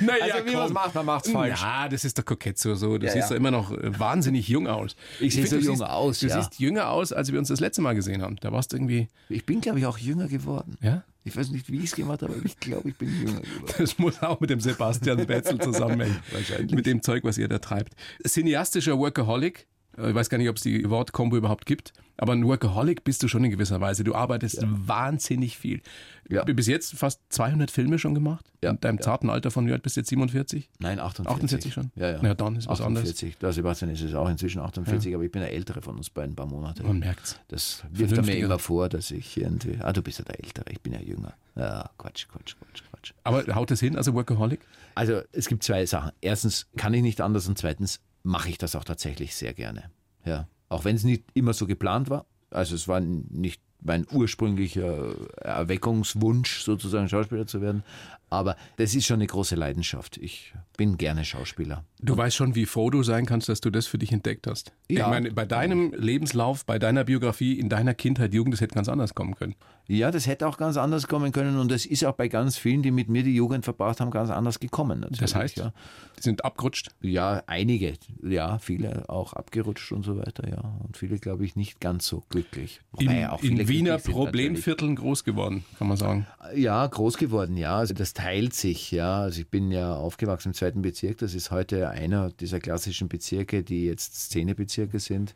[0.00, 1.60] naja, Also wie man's macht, man macht's falsch.
[1.60, 2.74] Ja, das ist doch kokett so.
[2.74, 2.98] so.
[2.98, 3.28] Du Ja, siehst ja.
[3.30, 4.96] doch immer noch äh, wahnsinnig jung aus.
[5.20, 6.40] Ich sehe find, so jung aus, Du ja.
[6.40, 8.36] siehst jünger aus, als wir uns das letzte Mal gesehen haben.
[8.40, 10.76] Da warst du irgendwie, Ich bin, glaube ich, auch jünger geworden.
[10.80, 11.04] ja?
[11.24, 13.74] Ich weiß nicht, wie ich es gemacht habe, aber ich glaube, ich bin jünger geworden.
[13.78, 16.18] Das muss auch mit dem Sebastian Betzel zusammenhängen.
[16.30, 16.70] Wahrscheinlich.
[16.72, 17.94] Mit dem Zeug, was ihr da treibt.
[18.24, 19.66] Cineastischer Workaholic.
[19.96, 21.92] Ich weiß gar nicht, ob es die Wortkombo überhaupt gibt.
[22.18, 24.02] Aber ein Workaholic bist du schon in gewisser Weise.
[24.02, 24.68] Du arbeitest ja.
[24.68, 25.82] wahnsinnig viel.
[26.30, 26.44] Ja.
[26.44, 28.44] Bis jetzt fast 200 Filme schon gemacht.
[28.62, 28.70] Ja.
[28.70, 30.70] In deinem zarten Alter von, wie alt bist du jetzt 47?
[30.78, 31.34] Nein, 48.
[31.34, 31.90] 48 schon?
[31.94, 32.18] Ja, ja.
[32.22, 33.22] Na, dann ist was 48.
[33.22, 33.38] anderes.
[33.38, 36.32] Der Sebastian ist es auch inzwischen 48, aber ich bin der Ältere von uns beiden
[36.32, 36.82] ein paar Monate.
[36.82, 37.38] Man merkt's.
[37.48, 40.80] Das wirft mir immer vor, dass ich irgendwie, ah, du bist ja der Ältere, ich
[40.80, 41.34] bin ja jünger.
[41.54, 43.12] Ja, Quatsch, Quatsch, Quatsch, Quatsch.
[43.24, 44.60] Aber haut das hin, also Workaholic?
[44.94, 46.12] Also es gibt zwei Sachen.
[46.20, 49.90] Erstens kann ich nicht anders und zweitens mache ich das auch tatsächlich sehr gerne.
[50.24, 50.48] Ja.
[50.68, 52.26] Auch wenn es nicht immer so geplant war.
[52.50, 57.84] Also es war nicht mein ursprünglicher Erweckungswunsch, sozusagen Schauspieler zu werden.
[58.28, 60.16] Aber das ist schon eine große Leidenschaft.
[60.16, 61.84] Ich bin gerne Schauspieler.
[62.00, 64.72] Du weißt schon, wie froh du sein kannst, dass du das für dich entdeckt hast.
[64.88, 65.04] Ja.
[65.04, 68.88] Ich meine, bei deinem Lebenslauf, bei deiner Biografie, in deiner Kindheit, Jugend, das hätte ganz
[68.88, 69.54] anders kommen können.
[69.88, 72.82] Ja, das hätte auch ganz anders kommen können und das ist auch bei ganz vielen,
[72.82, 75.06] die mit mir die Jugend verbracht haben, ganz anders gekommen.
[75.10, 75.72] Das heißt, ja.
[76.18, 76.90] die sind abgerutscht?
[77.00, 77.94] Ja, einige.
[78.22, 80.76] Ja, viele auch abgerutscht und so weiter, ja.
[80.84, 82.80] Und viele, glaube ich, nicht ganz so glücklich.
[82.98, 86.26] In, in Wiener Problemvierteln groß geworden, kann man sagen.
[86.54, 87.76] Ja, groß geworden, ja.
[87.76, 89.20] Also das teilt sich, ja.
[89.20, 91.18] Also ich bin ja aufgewachsen im zweiten Bezirk.
[91.18, 95.34] Das ist heute einer dieser klassischen Bezirke, die jetzt Szenebezirke sind.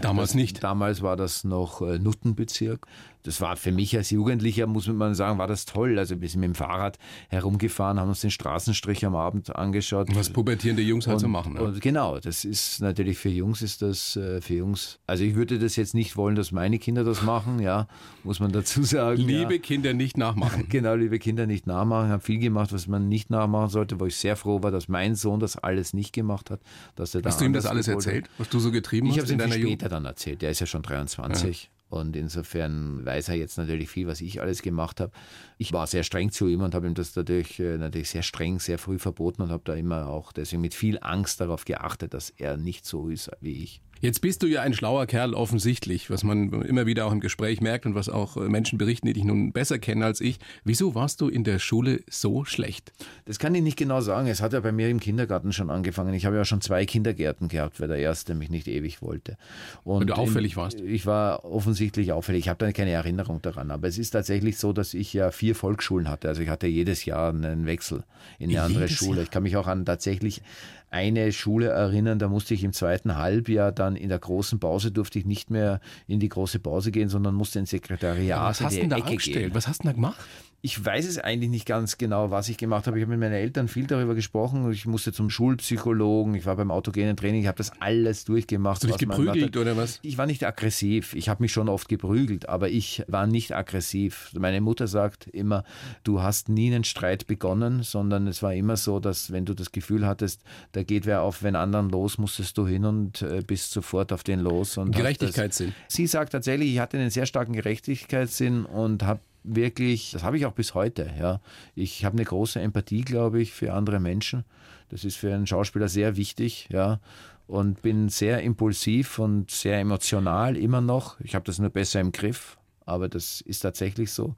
[0.00, 0.62] Damals das, nicht.
[0.62, 2.86] Damals war das noch äh, Nuttenbezirk
[3.26, 5.98] das war für mich als Jugendlicher, muss man sagen, war das toll.
[5.98, 10.08] Also wir sind mit dem Fahrrad herumgefahren, haben uns den Straßenstrich am Abend angeschaut.
[10.14, 11.54] Was pubertierende Jungs halt so machen.
[11.54, 11.62] Ne?
[11.62, 15.00] Und genau, das ist natürlich für Jungs ist das äh, für Jungs.
[15.06, 17.88] Also ich würde das jetzt nicht wollen, dass meine Kinder das machen, ja,
[18.22, 19.20] muss man dazu sagen.
[19.20, 19.60] Liebe ja.
[19.60, 20.66] Kinder nicht nachmachen.
[20.68, 22.06] genau, liebe Kinder nicht nachmachen.
[22.06, 24.86] Ich habe viel gemacht, was man nicht nachmachen sollte, wo ich sehr froh war, dass
[24.86, 26.60] mein Sohn das alles nicht gemacht hat.
[26.94, 29.30] Dass er da hast du ihm das alles erzählt, was du so getrieben ich hast
[29.30, 29.58] in deiner Jugend?
[29.58, 30.42] Ich habe es später dann erzählt.
[30.42, 31.64] Der ist ja schon 23.
[31.64, 31.75] Ja.
[31.88, 35.12] Und insofern weiß er jetzt natürlich viel, was ich alles gemacht habe.
[35.56, 38.58] Ich war sehr streng zu ihm und habe ihm das natürlich, äh, natürlich sehr streng,
[38.58, 42.30] sehr früh verboten und habe da immer auch deswegen mit viel Angst darauf geachtet, dass
[42.30, 43.82] er nicht so ist wie ich.
[44.00, 47.60] Jetzt bist du ja ein schlauer Kerl offensichtlich, was man immer wieder auch im Gespräch
[47.60, 50.38] merkt und was auch äh, Menschen berichten, die dich nun besser kennen als ich.
[50.64, 52.92] Wieso warst du in der Schule so schlecht?
[53.24, 54.28] Das kann ich nicht genau sagen.
[54.28, 56.12] Es hat ja bei mir im Kindergarten schon angefangen.
[56.14, 59.38] Ich habe ja schon zwei Kindergärten gehabt, weil der erste mich nicht ewig wollte.
[59.84, 60.80] Und weil du auffällig in, warst?
[60.80, 62.44] Ich war offensichtlich auffällig.
[62.44, 63.70] Ich habe da keine Erinnerung daran.
[63.70, 66.28] Aber es ist tatsächlich so, dass ich ja vier Volksschulen hatte.
[66.28, 68.04] Also ich hatte jedes Jahr einen Wechsel
[68.38, 69.16] in eine andere jedes Schule.
[69.16, 69.24] Jahr?
[69.24, 70.42] Ich kann mich auch an tatsächlich
[70.90, 75.18] eine Schule erinnern, da musste ich im zweiten Halbjahr dann in der großen Pause durfte
[75.18, 78.90] ich nicht mehr in die große Pause gehen, sondern musste ins Sekretariat was hast in
[78.90, 79.54] die Ecke gehen.
[79.54, 80.18] Was hast du da gemacht?
[80.62, 82.98] Ich weiß es eigentlich nicht ganz genau, was ich gemacht habe.
[82.98, 84.70] Ich habe mit meinen Eltern viel darüber gesprochen.
[84.72, 88.76] Ich musste zum Schulpsychologen, ich war beim autogenen Training, ich habe das alles durchgemacht.
[88.76, 90.00] Hast du dich geprügelt oder was?
[90.02, 91.14] Ich war nicht aggressiv.
[91.14, 94.32] Ich habe mich schon oft geprügelt, aber ich war nicht aggressiv.
[94.38, 95.64] Meine Mutter sagt immer,
[96.04, 99.72] du hast nie einen Streit begonnen, sondern es war immer so, dass wenn du das
[99.72, 100.42] Gefühl hattest,
[100.72, 104.24] da geht wer auf wenn anderen los, musstest du hin und äh, bist sofort auf
[104.24, 104.76] den los.
[104.78, 105.74] Und Gerechtigkeitssinn.
[105.88, 110.46] Sie sagt tatsächlich, ich hatte einen sehr starken Gerechtigkeitssinn und habe wirklich, das habe ich
[110.46, 111.10] auch bis heute.
[111.18, 111.40] Ja.
[111.74, 114.44] Ich habe eine große Empathie, glaube ich, für andere Menschen.
[114.88, 116.68] Das ist für einen Schauspieler sehr wichtig.
[116.70, 117.00] Ja.
[117.46, 121.20] Und bin sehr impulsiv und sehr emotional immer noch.
[121.20, 124.34] Ich habe das nur besser im Griff, aber das ist tatsächlich so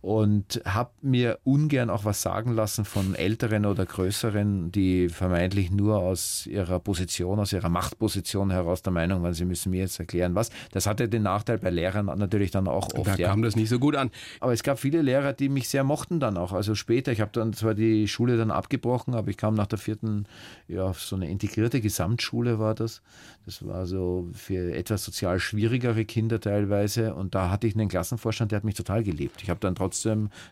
[0.00, 5.98] und habe mir ungern auch was sagen lassen von Älteren oder Größeren, die vermeintlich nur
[5.98, 10.34] aus ihrer Position, aus ihrer Machtposition heraus der Meinung waren, sie müssen mir jetzt erklären,
[10.34, 10.50] was.
[10.72, 13.06] Das hatte den Nachteil bei Lehrern natürlich dann auch oft.
[13.06, 13.44] Da kam ja.
[13.44, 14.10] das nicht so gut an.
[14.40, 16.52] Aber es gab viele Lehrer, die mich sehr mochten dann auch.
[16.52, 19.78] Also später, ich habe dann zwar die Schule dann abgebrochen, aber ich kam nach der
[19.78, 20.26] vierten,
[20.68, 23.02] ja, so eine integrierte Gesamtschule war das.
[23.46, 27.14] Das war so für etwas sozial schwierigere Kinder teilweise.
[27.14, 29.42] Und da hatte ich einen Klassenvorstand, der hat mich total gelebt.
[29.42, 29.87] Ich habe dann trotzdem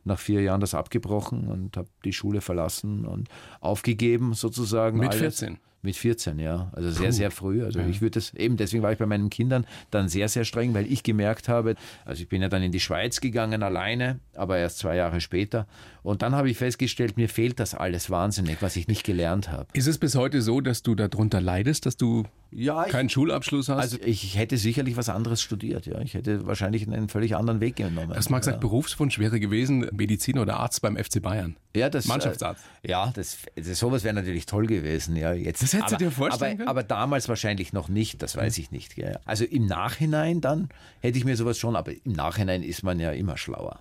[0.04, 3.28] nach vier Jahren das abgebrochen und habe die Schule verlassen und
[3.60, 4.98] aufgegeben sozusagen.
[4.98, 5.58] Mit 14?
[5.82, 6.70] Mit 14, ja.
[6.72, 7.64] Also sehr, sehr früh.
[7.64, 7.86] Also ja.
[7.86, 10.90] ich würde das eben, deswegen war ich bei meinen Kindern dann sehr, sehr streng, weil
[10.90, 14.78] ich gemerkt habe, also ich bin ja dann in die Schweiz gegangen alleine, aber erst
[14.78, 15.66] zwei Jahre später.
[16.02, 19.66] Und dann habe ich festgestellt, mir fehlt das alles wahnsinnig, was ich nicht gelernt habe.
[19.72, 23.78] Ist es bis heute so, dass du darunter leidest, dass du ja, keinen Schulabschluss hast?
[23.78, 26.00] Also ich hätte sicherlich was anderes studiert, ja.
[26.00, 28.12] Ich hätte wahrscheinlich einen völlig anderen Weg genommen.
[28.14, 28.52] Das mag ja.
[28.52, 31.56] sein Berufswunsch wäre gewesen, Mediziner oder Arzt beim FC Bayern.
[31.76, 32.62] Ja, das, Mannschaftsarzt.
[32.82, 35.16] Äh, ja, das, das, sowas wäre natürlich toll gewesen.
[35.16, 36.68] Ja, jetzt, das hättest aber, du dir vorstellen aber, können?
[36.68, 38.96] Aber damals wahrscheinlich noch nicht, das weiß ich nicht.
[38.96, 39.18] Ja.
[39.24, 40.68] Also im Nachhinein dann
[41.00, 43.80] hätte ich mir sowas schon, aber im Nachhinein ist man ja immer schlauer.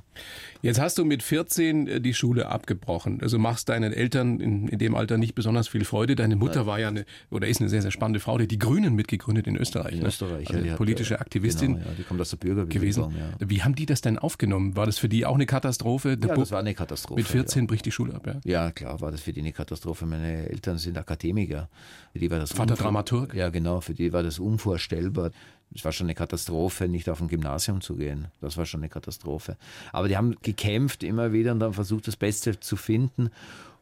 [0.62, 3.22] Jetzt hast du mit 14 äh, die Schule abgebrochen.
[3.22, 6.16] Also machst deinen Eltern in, in dem Alter nicht besonders viel Freude.
[6.16, 8.96] Deine Mutter war ja eine, oder ist eine sehr, sehr spannende Frau, die die Grünen
[8.96, 9.94] mitgegründet in Österreich.
[9.94, 10.08] In ne?
[10.08, 11.76] Österreich, also ja, politische hat, Aktivistin.
[11.76, 12.82] Genau, ja, die kommt aus der Bürgerbewegung.
[12.82, 13.16] Gewesen.
[13.40, 13.50] Ja.
[13.50, 14.76] Wie haben die das denn aufgenommen?
[14.76, 16.18] War das für die auch eine Katastrophe?
[16.18, 17.22] Der ja, das war eine Katastrophe.
[17.22, 18.40] Mit 14 bricht die Schule ab, ja?
[18.44, 20.06] Ja, klar, war das für die eine Katastrophe.
[20.06, 21.70] Meine Eltern sind Akademiker.
[22.14, 23.34] Für die war das Vater Dramaturg?
[23.34, 25.32] Ja, genau, für die war das unvorstellbar.
[25.74, 28.28] Es war schon eine Katastrophe, nicht auf ein Gymnasium zu gehen.
[28.40, 29.58] Das war schon eine Katastrophe.
[29.92, 33.30] Aber die haben gekämpft immer wieder und dann versucht, das Beste zu finden.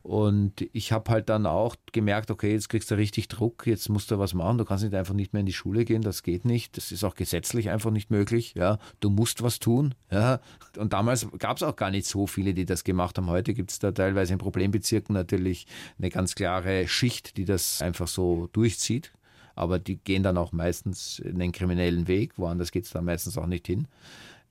[0.03, 4.11] Und ich habe halt dann auch gemerkt, okay, jetzt kriegst du richtig Druck, jetzt musst
[4.11, 6.43] du was machen, du kannst nicht einfach nicht mehr in die Schule gehen, das geht
[6.43, 10.41] nicht, das ist auch gesetzlich einfach nicht möglich, ja, du musst was tun, ja.
[10.77, 13.27] Und damals gab es auch gar nicht so viele, die das gemacht haben.
[13.27, 18.09] Heute gibt es da teilweise in Problembezirken natürlich eine ganz klare Schicht, die das einfach
[18.09, 19.13] so durchzieht.
[19.55, 23.37] Aber die gehen dann auch meistens in den kriminellen Weg, woanders geht es dann meistens
[23.37, 23.87] auch nicht hin.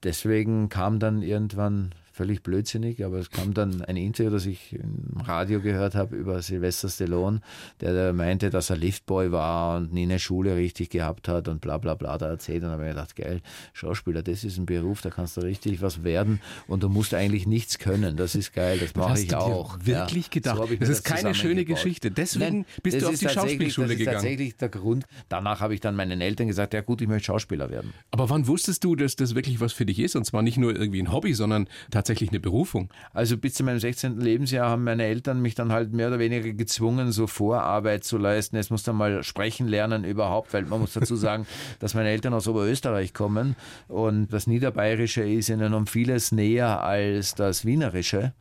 [0.03, 5.21] Deswegen kam dann irgendwann völlig blödsinnig, aber es kam dann ein Interview, das ich im
[5.25, 7.41] Radio gehört habe über Sylvester Stallone,
[7.81, 11.61] der da meinte, dass er Liftboy war und nie eine Schule richtig gehabt hat und
[11.61, 12.63] bla bla bla da erzählt.
[12.63, 13.41] Und dann habe ich gedacht, geil,
[13.73, 17.47] Schauspieler, das ist ein Beruf, da kannst du richtig was werden und du musst eigentlich
[17.47, 18.17] nichts können.
[18.17, 19.79] Das ist geil, das mache ich auch.
[19.83, 20.59] wirklich gedacht?
[20.59, 21.65] habe ich Das mir ist keine schöne.
[21.65, 22.11] Geschichte.
[22.11, 24.17] Deswegen bist das du auf die Schauspielschule das ist gegangen.
[24.17, 25.07] tatsächlich der Grund.
[25.29, 27.95] Danach habe ich dann meinen Eltern gesagt, ja gut, ich möchte Schauspieler werden.
[28.11, 30.17] Aber wann wusstest du, dass das wirklich was für dich ist?
[30.17, 32.91] Und zwar nicht nur irgendwie ein Hobby, sondern tatsächlich eine Berufung.
[33.13, 34.21] Also bis zu meinem 16.
[34.21, 38.57] Lebensjahr haben meine Eltern mich dann halt mehr oder weniger gezwungen, so Vorarbeit zu leisten.
[38.57, 41.47] Jetzt musst du mal sprechen lernen überhaupt, weil man muss dazu sagen,
[41.79, 43.57] dass meine Eltern aus Oberösterreich kommen
[43.89, 48.33] und das Niederbayerische ist ihnen um vieles näher als das Wienerische.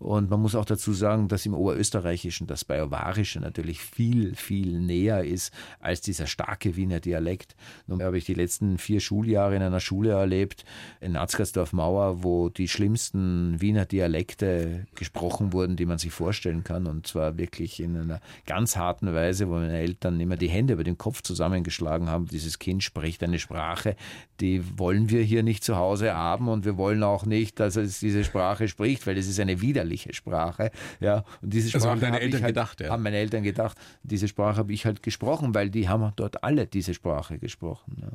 [0.00, 5.24] Und man muss auch dazu sagen, dass im Oberösterreichischen das Bajuwarische natürlich viel, viel näher
[5.24, 7.54] ist als dieser starke Wiener Dialekt.
[7.86, 10.64] Nun habe ich die letzten vier Schuljahre in einer Schule erlebt,
[11.02, 16.86] in Atzgersdorf-Mauer, wo die schlimmsten Wiener Dialekte gesprochen wurden, die man sich vorstellen kann.
[16.86, 20.84] Und zwar wirklich in einer ganz harten Weise, wo meine Eltern immer die Hände über
[20.84, 22.24] den Kopf zusammengeschlagen haben.
[22.26, 23.96] Dieses Kind spricht eine Sprache,
[24.40, 28.00] die wollen wir hier nicht zu Hause haben und wir wollen auch nicht, dass es
[28.00, 30.70] diese Sprache spricht, weil es ist eine widerliche Sprache.
[31.00, 32.90] Ja, und diese Also Sprache haben deine Eltern halt, gedacht, ja.
[32.90, 36.66] haben meine Eltern gedacht, diese Sprache habe ich halt gesprochen, weil die haben dort alle
[36.66, 37.96] diese Sprache gesprochen.
[38.00, 38.08] Ja.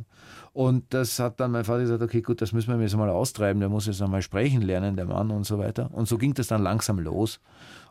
[0.54, 3.60] Und das hat dann mein Vater gesagt, okay, gut, das müssen wir jetzt mal austreiben,
[3.60, 5.90] der muss jetzt einmal sprechen lernen, der Mann und so weiter.
[5.92, 7.40] Und so ging das dann langsam los.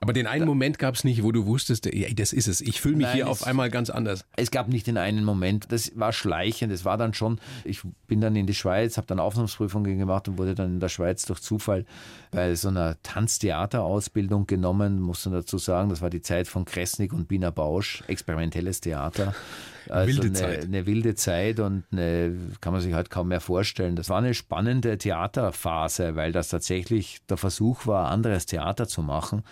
[0.01, 2.61] Aber den einen Moment gab es nicht, wo du wusstest, ey, das ist es.
[2.61, 4.25] Ich fühle mich Nein, hier es- auf einmal ganz anders.
[4.37, 8.21] Es gab nicht den einen Moment, das war schleichend, es war dann schon, ich bin
[8.21, 11.41] dann in die Schweiz, habe dann Aufnahmsprüfungen gemacht und wurde dann in der Schweiz durch
[11.41, 11.87] Zufall
[12.31, 17.13] bei so einer Tanztheaterausbildung genommen, muss man dazu sagen, das war die Zeit von Kresnik
[17.13, 19.35] und Bina Bausch, experimentelles Theater.
[19.89, 20.65] Also Wilde eine, Zeit.
[20.65, 23.97] eine wilde Zeit und eine, kann man sich halt kaum mehr vorstellen.
[23.97, 29.43] Das war eine spannende Theaterphase, weil das tatsächlich der Versuch war, anderes Theater zu machen,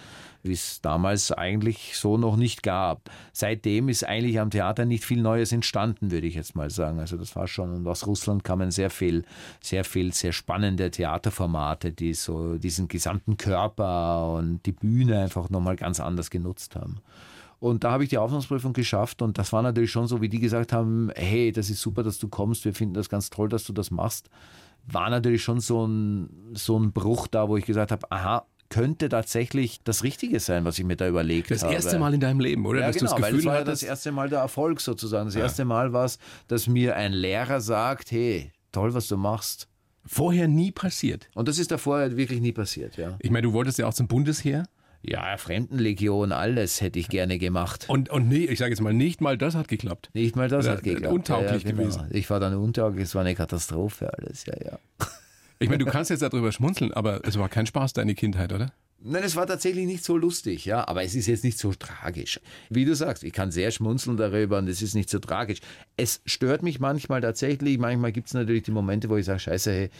[0.43, 3.11] wie es damals eigentlich so noch nicht gab.
[3.33, 6.99] Seitdem ist eigentlich am Theater nicht viel Neues entstanden, würde ich jetzt mal sagen.
[6.99, 9.25] Also das war schon, und aus Russland kamen sehr viel,
[9.61, 15.77] sehr viel, sehr spannende Theaterformate, die so diesen gesamten Körper und die Bühne einfach nochmal
[15.77, 17.01] ganz anders genutzt haben.
[17.63, 20.41] Und da habe ich die Aufnahmeprüfung geschafft und das war natürlich schon so, wie die
[20.41, 23.63] gesagt haben, hey, das ist super, dass du kommst, wir finden das ganz toll, dass
[23.63, 24.31] du das machst.
[24.85, 29.09] War natürlich schon so ein, so ein Bruch da, wo ich gesagt habe, aha, könnte
[29.09, 31.73] tatsächlich das Richtige sein, was ich mir da überlegt Das habe.
[31.75, 32.81] erste Mal in deinem Leben, oder?
[32.81, 34.81] Ja, Dass genau, du das weil Gefühl das war ja das erste Mal der Erfolg
[34.81, 35.27] sozusagen.
[35.27, 39.69] Das erste Mal war es, dass mir ein Lehrer sagt, hey, toll, was du machst.
[40.05, 41.29] vorher nie passiert.
[41.35, 43.17] Und das ist davor wirklich nie passiert, ja.
[43.21, 44.65] Ich meine, du wolltest ja auch zum Bundesheer.
[45.05, 47.87] Ja, Fremdenlegion, alles hätte ich gerne gemacht.
[47.89, 50.11] Und, und nee, ich sage jetzt mal, nicht mal das hat geklappt.
[50.15, 51.13] Nicht mal das Ja, hat geklappt.
[51.13, 51.83] untauglich ja, genau.
[51.83, 52.07] gewesen.
[52.13, 54.79] Ich war dann untauglich, es war eine Katastrophe alles, ja, ja.
[55.59, 58.73] Ich meine, du kannst jetzt darüber schmunzeln, aber es war kein Spaß, deine Kindheit, oder?
[59.05, 62.39] Nein, es war tatsächlich nicht so lustig, ja, aber es ist jetzt nicht so tragisch.
[62.71, 65.59] Wie du sagst, ich kann sehr schmunzeln darüber und es ist nicht so tragisch.
[65.97, 69.73] Es stört mich manchmal tatsächlich, manchmal gibt es natürlich die Momente, wo ich sage, scheiße,
[69.73, 69.91] hey,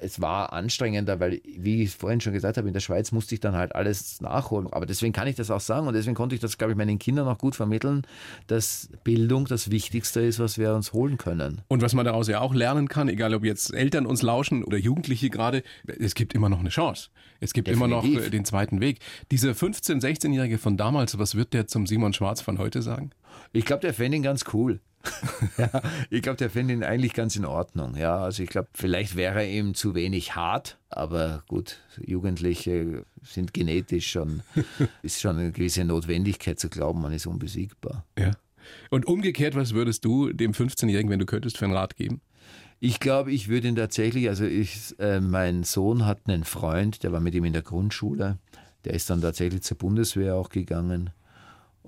[0.00, 3.40] es war anstrengender, weil, wie ich vorhin schon gesagt habe, in der Schweiz musste ich
[3.40, 4.68] dann halt alles nachholen.
[4.72, 6.98] Aber deswegen kann ich das auch sagen und deswegen konnte ich das, glaube ich, meinen
[6.98, 8.02] Kindern auch gut vermitteln,
[8.46, 11.62] dass Bildung das Wichtigste ist, was wir uns holen können.
[11.68, 14.78] Und was man daraus ja auch lernen kann, egal ob jetzt Eltern uns lauschen oder
[14.78, 17.08] Jugendliche gerade, es gibt immer noch eine Chance.
[17.40, 18.28] Es gibt immer noch Definitiv.
[18.28, 19.00] äh, den zweiten Weg.
[19.30, 23.10] Dieser 15-, 16-Jährige von damals, was wird der zum Simon Schwarz von heute sagen?
[23.52, 24.80] Ich glaube, der fände ihn ganz cool.
[25.58, 27.96] ja, ich glaube, der fände ihn eigentlich ganz in Ordnung.
[27.96, 33.54] Ja, also ich glaube, vielleicht wäre er ihm zu wenig hart, aber gut, Jugendliche sind
[33.54, 34.42] genetisch schon,
[35.02, 38.04] ist schon eine gewisse Notwendigkeit zu glauben, man ist unbesiegbar.
[38.18, 38.32] Ja.
[38.90, 42.20] Und umgekehrt, was würdest du dem 15-Jährigen, wenn du könntest, für einen Rat geben?
[42.78, 47.12] Ich glaube, ich würde ihn tatsächlich, also ich, äh, mein Sohn hat einen Freund, der
[47.12, 48.38] war mit ihm in der Grundschule,
[48.84, 51.10] der ist dann tatsächlich zur Bundeswehr auch gegangen.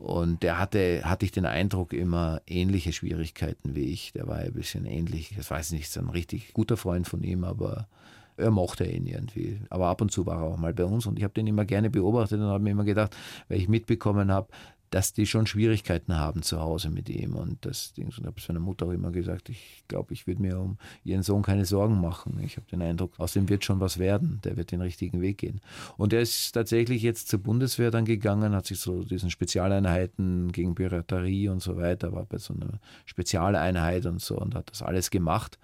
[0.00, 4.12] Und der hatte, hatte ich den Eindruck, immer ähnliche Schwierigkeiten wie ich.
[4.12, 5.34] Der war ein bisschen ähnlich.
[5.36, 7.88] Das weiß ich nicht, so ein richtig guter Freund von ihm, aber
[8.36, 9.60] er mochte ihn irgendwie.
[9.70, 11.64] Aber ab und zu war er auch mal bei uns und ich habe den immer
[11.64, 13.16] gerne beobachtet und habe mir immer gedacht,
[13.48, 14.48] weil ich mitbekommen habe,
[14.90, 17.34] dass die schon Schwierigkeiten haben zu Hause mit ihm.
[17.34, 20.58] Und das Ding, und habe seiner Mutter auch immer gesagt, ich glaube, ich würde mir
[20.58, 22.40] um ihren Sohn keine Sorgen machen.
[22.42, 24.40] Ich habe den Eindruck, aus dem wird schon was werden.
[24.44, 25.60] Der wird den richtigen Weg gehen.
[25.96, 30.74] Und er ist tatsächlich jetzt zur Bundeswehr dann gegangen, hat sich so diesen Spezialeinheiten gegen
[30.74, 35.10] Piraterie und so weiter, war bei so einer Spezialeinheit und so und hat das alles
[35.10, 35.58] gemacht.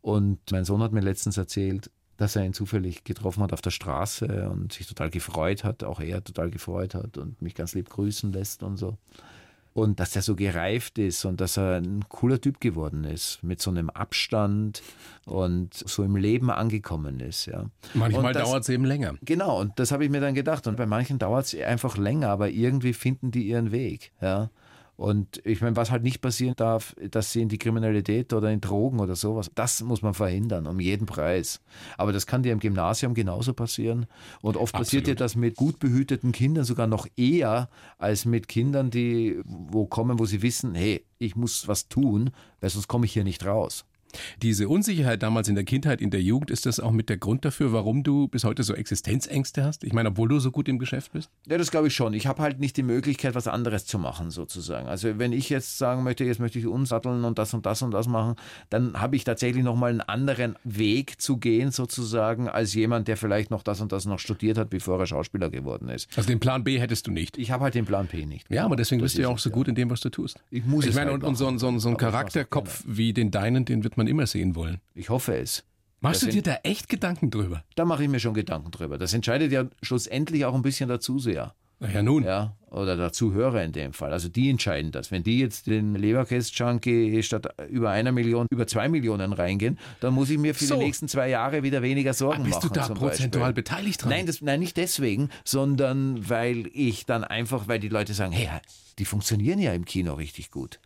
[0.00, 3.70] Und mein Sohn hat mir letztens erzählt, dass er ihn zufällig getroffen hat auf der
[3.70, 7.90] Straße und sich total gefreut hat, auch er total gefreut hat und mich ganz lieb
[7.90, 8.96] grüßen lässt und so.
[9.72, 13.60] Und dass er so gereift ist und dass er ein cooler Typ geworden ist, mit
[13.60, 14.82] so einem Abstand
[15.24, 17.46] und so im Leben angekommen ist.
[17.46, 17.66] Ja.
[17.92, 19.14] Manchmal dauert es eben länger.
[19.22, 20.68] Genau, und das habe ich mir dann gedacht.
[20.68, 24.12] Und bei manchen dauert es einfach länger, aber irgendwie finden die ihren Weg.
[24.20, 24.50] Ja.
[24.96, 28.60] Und ich meine, was halt nicht passieren darf, dass sie in die Kriminalität oder in
[28.60, 31.60] Drogen oder sowas, das muss man verhindern, um jeden Preis.
[31.98, 34.06] Aber das kann dir im Gymnasium genauso passieren.
[34.40, 34.86] Und oft Absolut.
[34.86, 39.86] passiert dir das mit gut behüteten Kindern sogar noch eher als mit Kindern, die wo
[39.86, 42.30] kommen, wo sie wissen, hey, ich muss was tun,
[42.60, 43.84] weil sonst komme ich hier nicht raus.
[44.42, 47.44] Diese Unsicherheit damals in der Kindheit, in der Jugend, ist das auch mit der Grund
[47.44, 49.84] dafür, warum du bis heute so Existenzängste hast?
[49.84, 51.30] Ich meine, obwohl du so gut im Geschäft bist?
[51.46, 52.14] Ja, das glaube ich schon.
[52.14, 54.88] Ich habe halt nicht die Möglichkeit, was anderes zu machen, sozusagen.
[54.88, 57.90] Also wenn ich jetzt sagen möchte, jetzt möchte ich umsatteln und das und das und
[57.90, 58.36] das machen,
[58.70, 63.50] dann habe ich tatsächlich nochmal einen anderen Weg zu gehen, sozusagen, als jemand, der vielleicht
[63.50, 66.08] noch das und das noch studiert hat, bevor er Schauspieler geworden ist.
[66.16, 67.38] Also den Plan B hättest du nicht?
[67.38, 68.50] Ich habe halt den Plan B nicht.
[68.50, 70.38] Ja, aber deswegen das bist du ja auch so gut in dem, was du tust.
[70.50, 73.30] Ich muss ich es meine, halt und, und so, so, so ein Charakterkopf wie den
[73.30, 74.80] deinen, den wird man immer sehen wollen.
[74.94, 75.64] Ich hoffe es.
[76.00, 77.64] Machst das du dir da echt Gedanken drüber?
[77.76, 78.98] Da mache ich mir schon Gedanken drüber.
[78.98, 81.54] Das entscheidet ja schlussendlich auch ein bisschen dazu sehr.
[81.80, 82.24] Na ja, nun.
[82.24, 84.12] Ja, oder der Zuhörer in dem Fall.
[84.12, 85.10] Also die entscheiden das.
[85.10, 90.30] Wenn die jetzt den Leberkäse-Junkie statt über einer Million über zwei Millionen reingehen, dann muss
[90.30, 90.74] ich mir für so.
[90.74, 92.72] die nächsten zwei Jahre wieder weniger Sorgen Aber bist machen.
[92.72, 93.62] Bist du da prozentual Beispiel.
[93.62, 94.10] beteiligt dran?
[94.10, 98.48] Nein, das, nein, nicht deswegen, sondern weil ich dann einfach, weil die Leute sagen, hey,
[98.98, 100.80] die funktionieren ja im Kino richtig gut.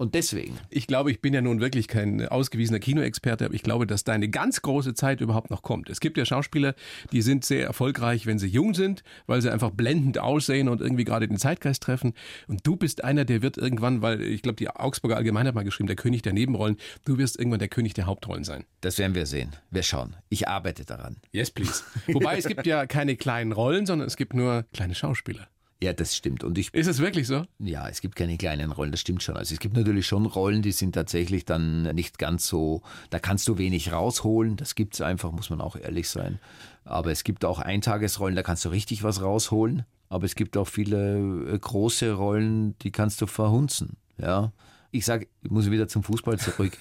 [0.00, 0.58] Und deswegen.
[0.70, 4.30] Ich glaube, ich bin ja nun wirklich kein ausgewiesener Kinoexperte, aber ich glaube, dass deine
[4.30, 5.90] ganz große Zeit überhaupt noch kommt.
[5.90, 6.74] Es gibt ja Schauspieler,
[7.12, 11.04] die sind sehr erfolgreich, wenn sie jung sind, weil sie einfach blendend aussehen und irgendwie
[11.04, 12.14] gerade den Zeitgeist treffen.
[12.48, 15.64] Und du bist einer, der wird irgendwann, weil ich glaube, die Augsburger Allgemeine hat mal
[15.64, 18.64] geschrieben, der König der Nebenrollen, du wirst irgendwann der König der Hauptrollen sein.
[18.80, 19.54] Das werden wir sehen.
[19.70, 20.16] Wir schauen.
[20.30, 21.18] Ich arbeite daran.
[21.30, 21.82] Yes, please.
[22.06, 25.46] Wobei es gibt ja keine kleinen Rollen, sondern es gibt nur kleine Schauspieler.
[25.82, 26.44] Ja, das stimmt.
[26.44, 27.44] Und ich, ist es wirklich so?
[27.58, 29.36] Ja, es gibt keine kleinen Rollen, das stimmt schon.
[29.36, 33.48] Also es gibt natürlich schon Rollen, die sind tatsächlich dann nicht ganz so, da kannst
[33.48, 34.56] du wenig rausholen.
[34.56, 36.38] Das gibt es einfach, muss man auch ehrlich sein.
[36.84, 39.84] Aber es gibt auch Eintagesrollen, da kannst du richtig was rausholen.
[40.10, 43.96] Aber es gibt auch viele äh, große Rollen, die kannst du verhunzen.
[44.18, 44.52] Ja.
[44.92, 46.72] Ich sage, ich muss wieder zum Fußball zurück.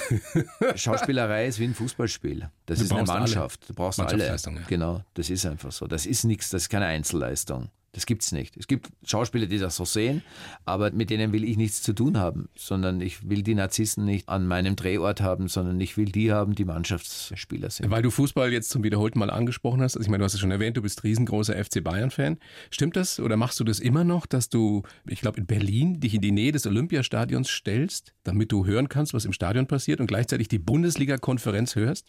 [0.74, 2.50] Schauspielerei ist wie ein Fußballspiel.
[2.66, 3.60] Das du ist eine Mannschaft.
[3.62, 3.68] Alle.
[3.68, 4.26] Du brauchst alle.
[4.26, 4.36] Ja.
[4.66, 5.86] Genau, das ist einfach so.
[5.86, 7.70] Das ist nichts, das ist keine Einzelleistung.
[7.92, 8.56] Das gibt es nicht.
[8.58, 10.22] Es gibt Schauspieler, die das so sehen,
[10.66, 14.28] aber mit denen will ich nichts zu tun haben, sondern ich will die Narzissten nicht
[14.28, 17.90] an meinem Drehort haben, sondern ich will die haben, die Mannschaftsspieler sind.
[17.90, 20.40] Weil du Fußball jetzt zum wiederholten Mal angesprochen hast, also ich meine, du hast es
[20.40, 22.38] schon erwähnt, du bist riesengroßer FC Bayern-Fan.
[22.70, 26.14] Stimmt das oder machst du das immer noch, dass du, ich glaube, in Berlin dich
[26.14, 30.08] in die Nähe des Olympiastadions stellst, damit du hören kannst, was im Stadion passiert und
[30.08, 32.06] gleichzeitig die Bundesliga-Konferenz hörst?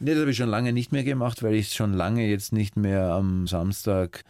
[0.00, 2.76] Nee, das habe ich schon lange nicht mehr gemacht, weil ich schon lange jetzt nicht
[2.76, 4.24] mehr am Samstag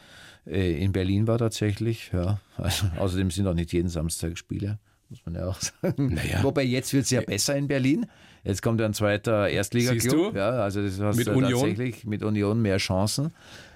[0.51, 2.11] in Berlin war tatsächlich.
[2.13, 2.41] Ja.
[2.57, 6.15] Also, außerdem sind auch nicht jeden Samstag Spiele, muss man ja auch sagen.
[6.15, 6.43] Naja.
[6.43, 8.07] Wobei jetzt wird es ja besser in Berlin.
[8.45, 10.35] Jetzt kommt ja ein zweiter Erstliga-Club.
[10.35, 11.51] Ja, also das hast mit Union?
[11.51, 13.33] tatsächlich mit Union mehr Chancen.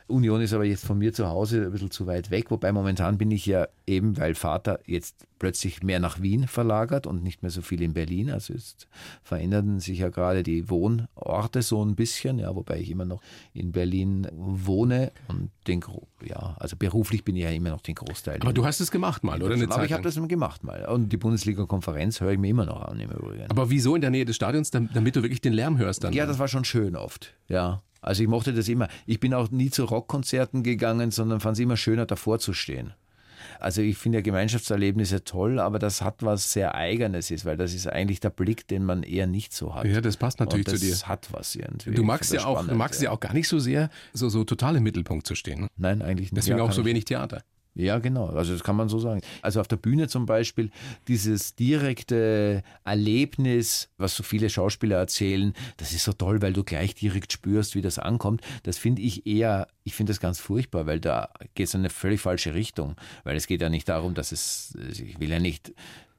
[0.06, 3.18] Union ist aber jetzt von mir zu Hause ein bisschen zu weit weg, wobei momentan
[3.18, 7.50] bin ich ja eben, weil Vater jetzt plötzlich mehr nach Wien verlagert und nicht mehr
[7.50, 8.30] so viel in Berlin.
[8.30, 8.86] Also jetzt
[9.24, 13.20] veränderten sich ja gerade die Wohnorte so ein bisschen, ja, wobei ich immer noch
[13.52, 15.82] in Berlin wohne und den
[16.24, 18.40] ja, also beruflich bin ich ja immer noch den Großteil.
[18.40, 19.54] Aber du hast es gemacht mal, oder?
[19.54, 20.84] Eine aber ich habe das gemacht mal.
[20.86, 23.50] Und die Bundesliga-Konferenz höre ich mir immer noch an im Übrigen.
[23.50, 26.12] Aber wieso in der Nähe des Stadions, damit du wirklich den Lärm hörst dann?
[26.12, 27.82] Ja, das war schon schön oft, ja.
[28.02, 28.88] Also ich mochte das immer.
[29.06, 32.92] Ich bin auch nie zu Rockkonzerten gegangen, sondern fand es immer schöner, davor zu stehen.
[33.58, 37.74] Also ich finde ja Gemeinschaftserlebnisse toll, aber das hat was sehr Eigenes ist, weil das
[37.74, 39.84] ist eigentlich der Blick, den man eher nicht so hat.
[39.84, 40.90] Ja, das passt natürlich das zu dir.
[40.90, 41.92] Das hat was irgendwie.
[41.92, 43.06] Du magst ja auch, du magst ja.
[43.06, 45.62] ja auch gar nicht so sehr, so, so total im Mittelpunkt zu stehen.
[45.62, 45.68] Ne?
[45.76, 46.38] Nein, eigentlich nicht.
[46.38, 47.42] Deswegen ja, auch so wenig Theater.
[47.74, 48.26] Ja, genau.
[48.26, 49.22] Also das kann man so sagen.
[49.40, 50.70] Also auf der Bühne zum Beispiel
[51.08, 56.94] dieses direkte Erlebnis, was so viele Schauspieler erzählen, das ist so toll, weil du gleich
[56.94, 58.42] direkt spürst, wie das ankommt.
[58.62, 61.90] Das finde ich eher, ich finde das ganz furchtbar, weil da geht es in eine
[61.90, 62.96] völlig falsche Richtung.
[63.24, 65.72] Weil es geht ja nicht darum, dass es, ich will ja nicht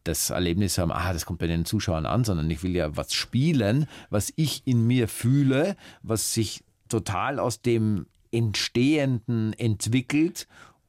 [0.04, 3.14] das Erlebnis haben, ah, das kommt bei den Zuschauern an, sondern ich will ja was
[3.14, 10.48] spielen, was ich in mir fühle, was sich total aus dem Entstehenden entwickelt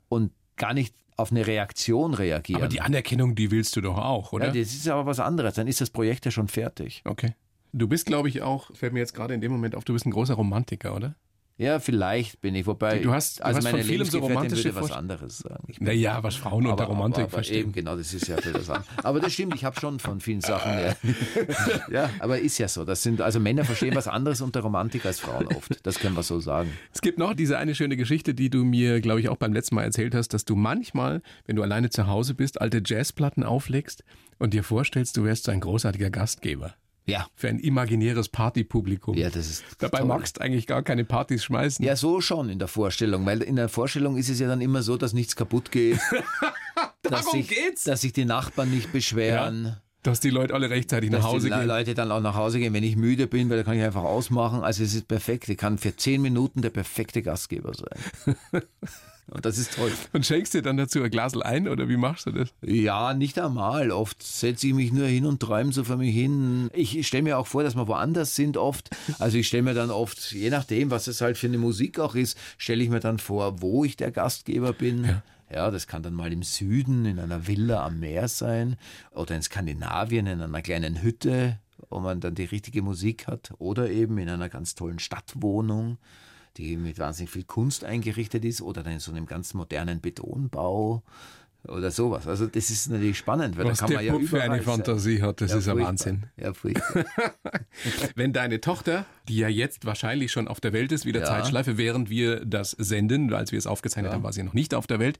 [0.08, 2.62] und gar nicht auf eine Reaktion reagieren.
[2.62, 4.46] Aber die Anerkennung, die willst du doch auch, oder?
[4.46, 5.54] Ja, das ist aber was anderes.
[5.54, 7.02] Dann ist das Projekt ja schon fertig.
[7.04, 7.34] Okay.
[7.72, 10.06] Du bist, glaube ich, auch, fällt mir jetzt gerade in dem Moment auf, du bist
[10.06, 11.16] ein großer Romantiker, oder?
[11.56, 12.66] Ja, vielleicht bin ich.
[12.66, 15.62] Wobei, du hast, du also hast meine von vielem so romantische was anderes sagen.
[15.68, 17.60] Ich Naja, was Frauen unter Romantik aber, aber verstehen.
[17.60, 18.88] eben, genau, das ist ja für das andere.
[19.04, 20.72] Aber das stimmt, ich habe schon von vielen Sachen.
[20.72, 20.96] Ja.
[21.90, 22.84] ja, aber ist ja so.
[22.84, 25.86] Das sind, also Männer verstehen was anderes unter Romantik als Frauen oft.
[25.86, 26.72] Das können wir so sagen.
[26.92, 29.76] Es gibt noch diese eine schöne Geschichte, die du mir, glaube ich, auch beim letzten
[29.76, 34.02] Mal erzählt hast, dass du manchmal, wenn du alleine zu Hause bist, alte Jazzplatten auflegst
[34.40, 36.74] und dir vorstellst, du wärst so ein großartiger Gastgeber
[37.06, 37.26] Ja.
[37.34, 39.14] für ein imaginäres Partypublikum.
[39.16, 39.64] Ja, das ist.
[39.78, 40.06] Dabei toll.
[40.08, 41.84] magst du eigentlich gar keine Partys schmeißen.
[41.84, 44.82] Ja, so schon in der Vorstellung, weil in der Vorstellung ist es ja dann immer
[44.82, 45.98] so, dass nichts kaputt geht.
[47.02, 47.84] dass Darum sich, geht's.
[47.84, 49.76] Dass sich die Nachbarn nicht beschweren.
[50.02, 51.68] Dass die Leute alle rechtzeitig dass nach Hause die Le- gehen.
[51.68, 54.02] Leute dann auch nach Hause gehen, wenn ich müde bin, weil da kann ich einfach
[54.04, 54.62] ausmachen.
[54.62, 55.48] Also es ist perfekt.
[55.48, 58.36] Ich kann für zehn Minuten der perfekte Gastgeber sein.
[59.34, 59.92] Und das ist toll.
[60.12, 62.54] Und schenkst dir dann dazu ein Glasel ein oder wie machst du das?
[62.62, 63.90] Ja, nicht einmal.
[63.90, 66.70] Oft setze ich mich nur hin und träume so vor mich hin.
[66.72, 68.90] Ich stelle mir auch vor, dass wir woanders sind oft.
[69.18, 72.14] Also ich stelle mir dann oft, je nachdem, was es halt für eine Musik auch
[72.14, 75.20] ist, stelle ich mir dann vor, wo ich der Gastgeber bin.
[75.52, 75.70] Ja.
[75.70, 78.76] das kann dann mal im Süden in einer Villa am Meer sein
[79.10, 81.58] oder in Skandinavien in einer kleinen Hütte,
[81.90, 85.98] wo man dann die richtige Musik hat oder eben in einer ganz tollen Stadtwohnung
[86.56, 91.02] die mit wahnsinnig viel Kunst eingerichtet ist oder dann in so einem ganz modernen Betonbau
[91.66, 92.26] oder sowas.
[92.28, 94.60] Also das ist natürlich spannend, weil Was da kann man ja Bub für eine.
[94.62, 95.78] Fantasie hat, das Ja, ist ein.
[95.78, 96.24] Wahnsinn.
[96.36, 97.06] Ja, furchtbar.
[98.14, 101.26] Wenn deine Tochter, die ja jetzt wahrscheinlich schon auf der Welt ist, wieder Ja.
[101.26, 104.86] Zeitschleife, während wir das senden, als wir es aufgezeichnet haben, war sie noch nicht auf
[104.86, 105.18] der Welt.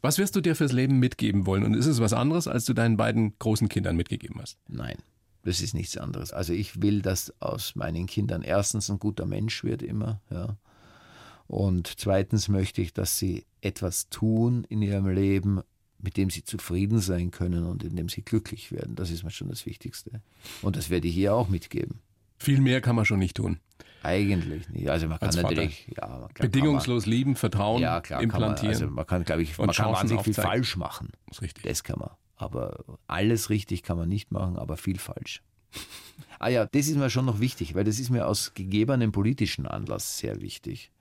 [0.00, 1.64] Was wirst du dir fürs Leben mitgeben wollen?
[1.64, 4.58] Und ist es was anderes, als du deinen beiden großen Kindern mitgegeben hast?
[4.68, 4.96] Nein,
[5.42, 6.32] das ist nichts anderes.
[6.32, 10.56] Also ich will, dass aus meinen Kindern erstens ein guter Mensch wird immer, ja.
[11.50, 15.62] Und zweitens möchte ich, dass sie etwas tun in ihrem Leben,
[15.98, 18.94] mit dem sie zufrieden sein können und in dem sie glücklich werden.
[18.94, 20.22] Das ist mir schon das Wichtigste.
[20.62, 21.98] Und das werde ich hier auch mitgeben.
[22.38, 23.58] Viel mehr kann man schon nicht tun.
[24.04, 24.88] Eigentlich nicht.
[24.88, 28.28] Also man kann Als natürlich, ja, klar, Bedingungslos lieben, Vertrauen, kann man, ja, klar, kann
[28.28, 28.74] man, implantieren.
[28.74, 31.08] also man kann, glaube ich, man kann wahnsinnig viel falsch machen.
[31.26, 31.64] Das ist richtig.
[31.64, 32.10] Das kann man.
[32.36, 35.42] Aber alles richtig kann man nicht machen, aber viel falsch.
[36.38, 39.66] ah ja, das ist mir schon noch wichtig, weil das ist mir aus gegebenem politischen
[39.66, 40.92] Anlass sehr wichtig.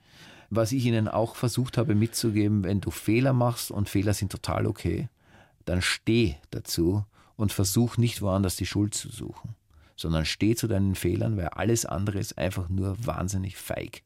[0.50, 4.66] Was ich Ihnen auch versucht habe mitzugeben, wenn du Fehler machst und Fehler sind total
[4.66, 5.10] okay,
[5.66, 9.56] dann steh dazu und versuch nicht woanders die Schuld zu suchen,
[9.96, 14.02] sondern steh zu deinen Fehlern, weil alles andere ist einfach nur wahnsinnig feig.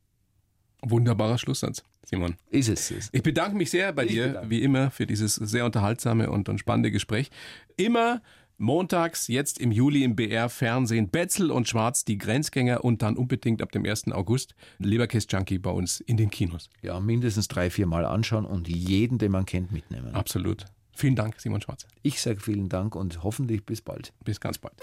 [0.82, 2.36] Wunderbarer Schlusssatz, Simon.
[2.50, 3.10] Ist es es?
[3.14, 6.50] Ich bedanke mich sehr bei Ich dir, bedanke wie immer, für dieses sehr unterhaltsame und,
[6.50, 7.32] und spannende Gespräch.
[7.78, 8.22] Immer
[8.58, 13.72] montags, jetzt im Juli im BR-Fernsehen, Betzel und Schwarz, die Grenzgänger und dann unbedingt ab
[13.72, 14.12] dem 1.
[14.12, 16.70] August Leberkäst Junkie bei uns in den Kinos.
[16.82, 20.14] Ja, mindestens drei, vier Mal anschauen und jeden, den man kennt, mitnehmen.
[20.14, 20.66] Absolut.
[20.95, 21.88] Vielen Dank, Simon Schwarz.
[22.04, 24.14] Ich sage vielen Dank und hoffentlich bis bald.
[24.24, 24.76] Bis ganz bald.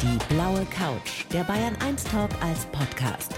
[0.00, 3.34] Die blaue Couch, der Bayern 1 Talk als Podcast.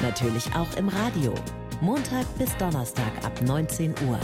[0.00, 1.34] Natürlich auch im Radio.
[1.80, 4.20] Montag bis Donnerstag ab 19 Uhr.